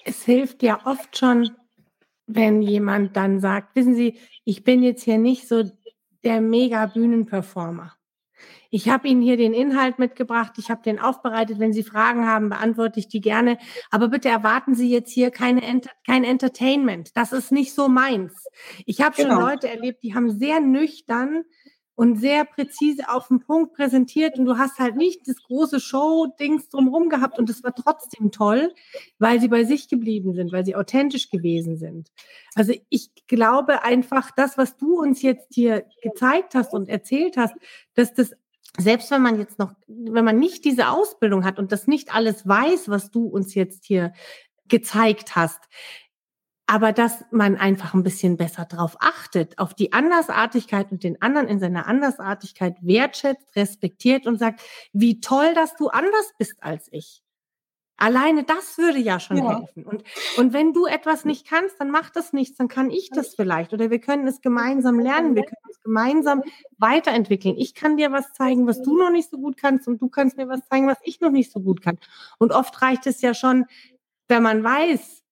[0.05, 1.51] Es hilft ja oft schon,
[2.27, 5.63] wenn jemand dann sagt, wissen Sie, ich bin jetzt hier nicht so
[6.23, 7.93] der mega Bühnenperformer.
[8.71, 11.59] Ich habe Ihnen hier den Inhalt mitgebracht, ich habe den aufbereitet.
[11.59, 13.57] Wenn Sie Fragen haben, beantworte ich die gerne.
[13.89, 17.15] Aber bitte erwarten Sie jetzt hier keine Enter kein Entertainment.
[17.15, 18.33] Das ist nicht so meins.
[18.85, 19.35] Ich habe genau.
[19.35, 21.43] schon Leute erlebt, die haben sehr nüchtern
[21.95, 26.69] und sehr präzise auf den Punkt präsentiert und du hast halt nicht das große Show-Dings
[26.69, 28.73] drumherum gehabt und es war trotzdem toll,
[29.17, 32.11] weil sie bei sich geblieben sind, weil sie authentisch gewesen sind.
[32.53, 37.55] Also ich glaube einfach, das, was du uns jetzt hier gezeigt hast und erzählt hast,
[37.93, 38.35] dass das
[38.77, 42.45] selbst wenn man jetzt noch, wenn man nicht diese Ausbildung hat und das nicht alles
[42.45, 44.11] weiß, was du uns jetzt hier
[44.67, 45.61] gezeigt hast,
[46.67, 51.47] aber dass man einfach ein bisschen besser drauf achtet, auf die Andersartigkeit und den anderen
[51.47, 54.61] in seiner Andersartigkeit wertschätzt, respektiert und sagt,
[54.91, 57.21] wie toll, dass du anders bist als ich.
[57.97, 59.59] Alleine das würde ja schon ja.
[59.59, 59.85] helfen.
[59.85, 60.03] Und,
[60.37, 63.71] und wenn du etwas nicht kannst, dann macht das nichts, dann kann ich das vielleicht.
[63.71, 66.43] Oder wir können es gemeinsam lernen, wir können es gemeinsam
[66.77, 67.55] weiterentwickeln.
[67.57, 70.35] Ich kann dir was zeigen, was du noch nicht so gut kannst, und du kannst
[70.35, 71.97] mir was zeigen, was ich noch nicht so gut kann.
[72.37, 73.65] Und oft reicht es ja schon,
[74.27, 75.23] wenn man weiß,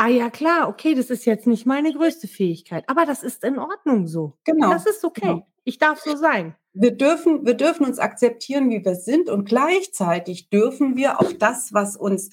[0.00, 3.58] ah ja klar, okay, das ist jetzt nicht meine größte Fähigkeit, aber das ist in
[3.58, 4.38] Ordnung so.
[4.44, 4.70] Genau.
[4.70, 5.20] Das ist okay.
[5.20, 5.46] Genau.
[5.64, 10.50] Ich darf so sein wir dürfen, wir dürfen uns akzeptieren, wie wir sind und gleichzeitig
[10.50, 12.30] dürfen wir auch das, was uns,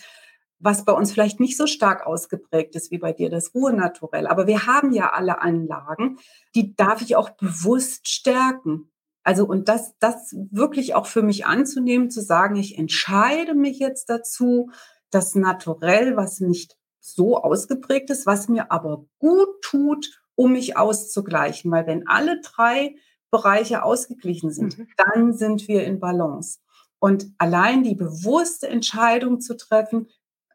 [0.60, 4.28] was bei uns vielleicht nicht so stark ausgeprägt ist wie bei dir, das Ruhe naturell.
[4.28, 6.18] Aber wir haben ja alle Anlagen,
[6.56, 8.92] die darf ich auch bewusst stärken.
[9.24, 14.10] Also und das, das wirklich auch für mich anzunehmen, zu sagen, ich entscheide mich jetzt
[14.10, 14.70] dazu,
[15.10, 16.77] das Naturell, was nicht
[17.14, 21.72] so ausgeprägt ist, was mir aber gut tut, um mich auszugleichen.
[21.72, 22.96] Weil wenn alle drei
[23.32, 24.88] Bereiche ausgeglichen sind, mhm.
[24.98, 26.60] dann sind wir in Balance.
[27.00, 30.08] Und allein die bewusste Entscheidung zu treffen,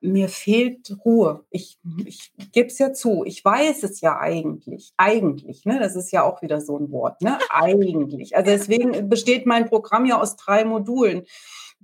[0.02, 1.44] mir fehlt Ruhe.
[1.50, 3.22] Ich, ich gebe es ja zu.
[3.24, 4.92] Ich weiß es ja eigentlich.
[4.96, 5.78] Eigentlich, ne?
[5.78, 7.38] Das ist ja auch wieder so ein Wort, ne?
[7.50, 8.36] Eigentlich.
[8.36, 11.22] Also deswegen besteht mein Programm ja aus drei Modulen.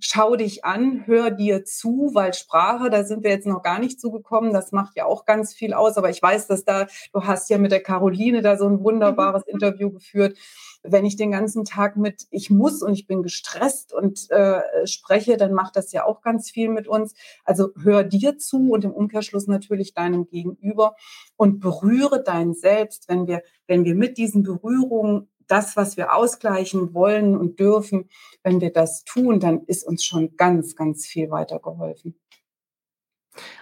[0.01, 4.01] Schau dich an, hör dir zu, weil Sprache, da sind wir jetzt noch gar nicht
[4.01, 4.53] zugekommen.
[4.53, 5.96] Das macht ja auch ganz viel aus.
[5.96, 9.44] Aber ich weiß, dass da, du hast ja mit der Caroline da so ein wunderbares
[9.46, 9.55] mhm.
[9.55, 10.36] Interview geführt
[10.82, 15.36] wenn ich den ganzen Tag mit ich muss und ich bin gestresst und äh, spreche,
[15.36, 17.14] dann macht das ja auch ganz viel mit uns.
[17.44, 20.94] Also hör dir zu und im Umkehrschluss natürlich deinem Gegenüber
[21.36, 26.94] und berühre dein Selbst, wenn wir, wenn wir mit diesen Berührungen das, was wir ausgleichen
[26.94, 28.09] wollen und dürfen,
[28.42, 32.14] wenn wir das tun, dann ist uns schon ganz, ganz viel weitergeholfen.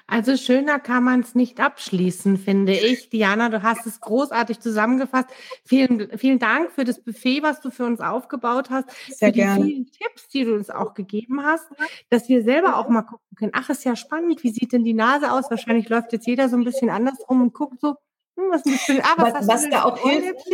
[0.06, 3.08] Also schöner kann man es nicht abschließen, finde ich.
[3.10, 5.28] Diana, du hast es großartig zusammengefasst.
[5.64, 9.40] Vielen, vielen Dank für das Buffet, was du für uns aufgebaut hast, Sehr für die
[9.40, 9.64] gerne.
[9.64, 11.66] vielen Tipps, die du uns auch gegeben hast,
[12.08, 13.52] dass wir selber auch mal gucken können.
[13.54, 14.42] Ach, ist ja spannend.
[14.44, 15.50] Wie sieht denn die Nase aus?
[15.50, 17.96] Wahrscheinlich läuft jetzt jeder so ein bisschen andersrum und guckt so,
[18.36, 18.62] hm, was,
[19.02, 20.46] ah, was, was, was da auch hilft,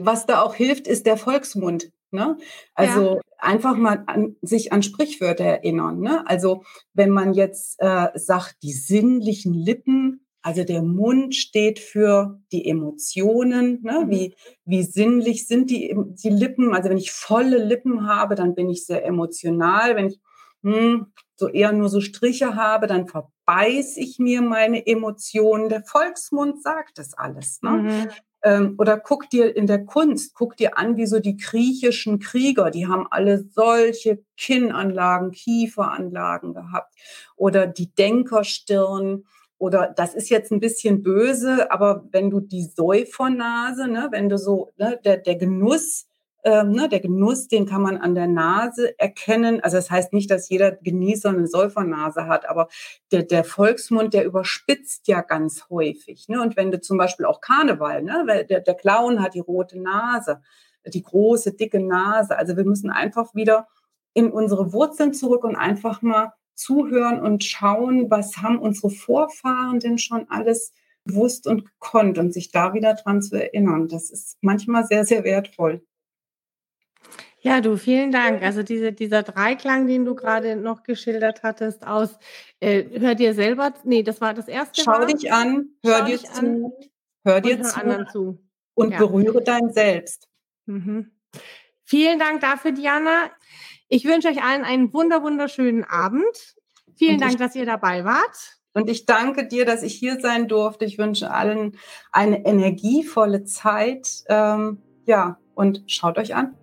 [0.00, 1.92] was da auch hilft, ist der Volksmund.
[2.10, 2.38] Ne?
[2.74, 3.20] Also ja.
[3.38, 6.00] einfach mal an, sich an Sprichwörter erinnern.
[6.00, 6.26] Ne?
[6.26, 6.64] Also
[6.94, 13.82] wenn man jetzt äh, sagt, die sinnlichen Lippen, also der Mund steht für die Emotionen.
[13.82, 14.04] Ne?
[14.06, 14.10] Mhm.
[14.10, 14.34] Wie,
[14.64, 16.74] wie sinnlich sind die, die Lippen?
[16.74, 19.94] Also wenn ich volle Lippen habe, dann bin ich sehr emotional.
[19.94, 20.20] Wenn ich
[20.62, 25.68] hm, so eher nur so Striche habe, dann verbeiß ich mir meine Emotionen.
[25.68, 27.62] Der Volksmund sagt das alles.
[27.62, 27.70] Ne?
[27.70, 28.08] Mhm.
[28.42, 32.70] Ähm, oder guck dir in der Kunst, guck dir an, wie so die griechischen Krieger,
[32.70, 36.94] die haben alle solche Kinnanlagen, Kieferanlagen gehabt.
[37.36, 39.24] Oder die Denkerstirn.
[39.58, 44.38] Oder das ist jetzt ein bisschen böse, aber wenn du die Säufernase, ne, wenn du
[44.38, 46.06] so, ne, der, der Genuss,
[46.44, 49.60] ähm, ne, der Genuss, den kann man an der Nase erkennen.
[49.60, 52.68] Also das heißt nicht, dass jeder Genießer eine Säufernase hat, aber
[53.10, 56.28] der, der Volksmund, der überspitzt ja ganz häufig.
[56.28, 56.40] Ne?
[56.40, 60.40] Und wenn du zum Beispiel auch Karneval, ne, der, der Clown hat die rote Nase,
[60.86, 62.36] die große, dicke Nase.
[62.38, 63.66] Also wir müssen einfach wieder
[64.14, 69.98] in unsere Wurzeln zurück und einfach mal zuhören und schauen, was haben unsere Vorfahren denn
[69.98, 70.72] schon alles
[71.04, 73.88] gewusst und gekonnt und sich da wieder dran zu erinnern.
[73.88, 75.82] Das ist manchmal sehr, sehr wertvoll.
[77.48, 78.42] Ja, du, vielen Dank.
[78.42, 82.18] Also diese, dieser Dreiklang, den du gerade noch geschildert hattest, aus
[82.60, 84.82] äh, hör dir selber, nee, das war das erste.
[84.82, 85.06] Schau war.
[85.06, 86.72] dich an, hör Schau dir zu, an,
[87.24, 88.38] hör dir zu, anderen zu
[88.74, 88.98] und ja.
[88.98, 90.28] berühre dein Selbst.
[90.66, 91.10] Mhm.
[91.84, 93.30] Vielen Dank dafür, Diana.
[93.88, 96.54] Ich wünsche euch allen einen wunder wunderschönen Abend.
[96.96, 98.58] Vielen und Dank, ich, dass ihr dabei wart.
[98.74, 100.84] Und ich danke dir, dass ich hier sein durfte.
[100.84, 101.78] Ich wünsche allen
[102.12, 104.24] eine energievolle Zeit.
[104.28, 106.54] Ähm, ja, und schaut euch an.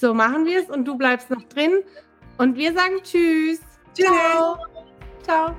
[0.00, 1.82] So machen wir es und du bleibst noch drin.
[2.36, 3.60] Und wir sagen Tschüss.
[3.94, 4.06] Tschüss.
[4.06, 4.56] Ciao.
[5.24, 5.56] Ciao.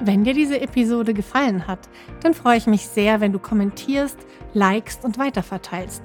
[0.00, 1.90] Wenn dir diese Episode gefallen hat,
[2.22, 4.16] dann freue ich mich sehr, wenn du kommentierst,
[4.54, 6.02] likest und weiterverteilst.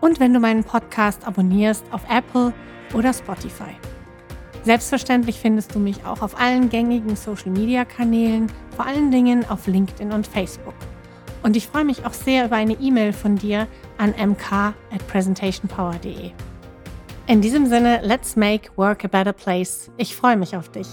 [0.00, 2.52] Und wenn du meinen Podcast abonnierst auf Apple
[2.92, 3.76] oder Spotify.
[4.64, 10.26] Selbstverständlich findest du mich auch auf allen gängigen Social-Media-Kanälen, vor allen Dingen auf LinkedIn und
[10.26, 10.74] Facebook.
[11.44, 13.68] Und ich freue mich auch sehr über eine E-Mail von dir
[13.98, 16.32] an mk at presentationpower.de.
[17.26, 19.90] In diesem Sinne, let's make work a better place.
[19.98, 20.88] Ich freue mich auf dich.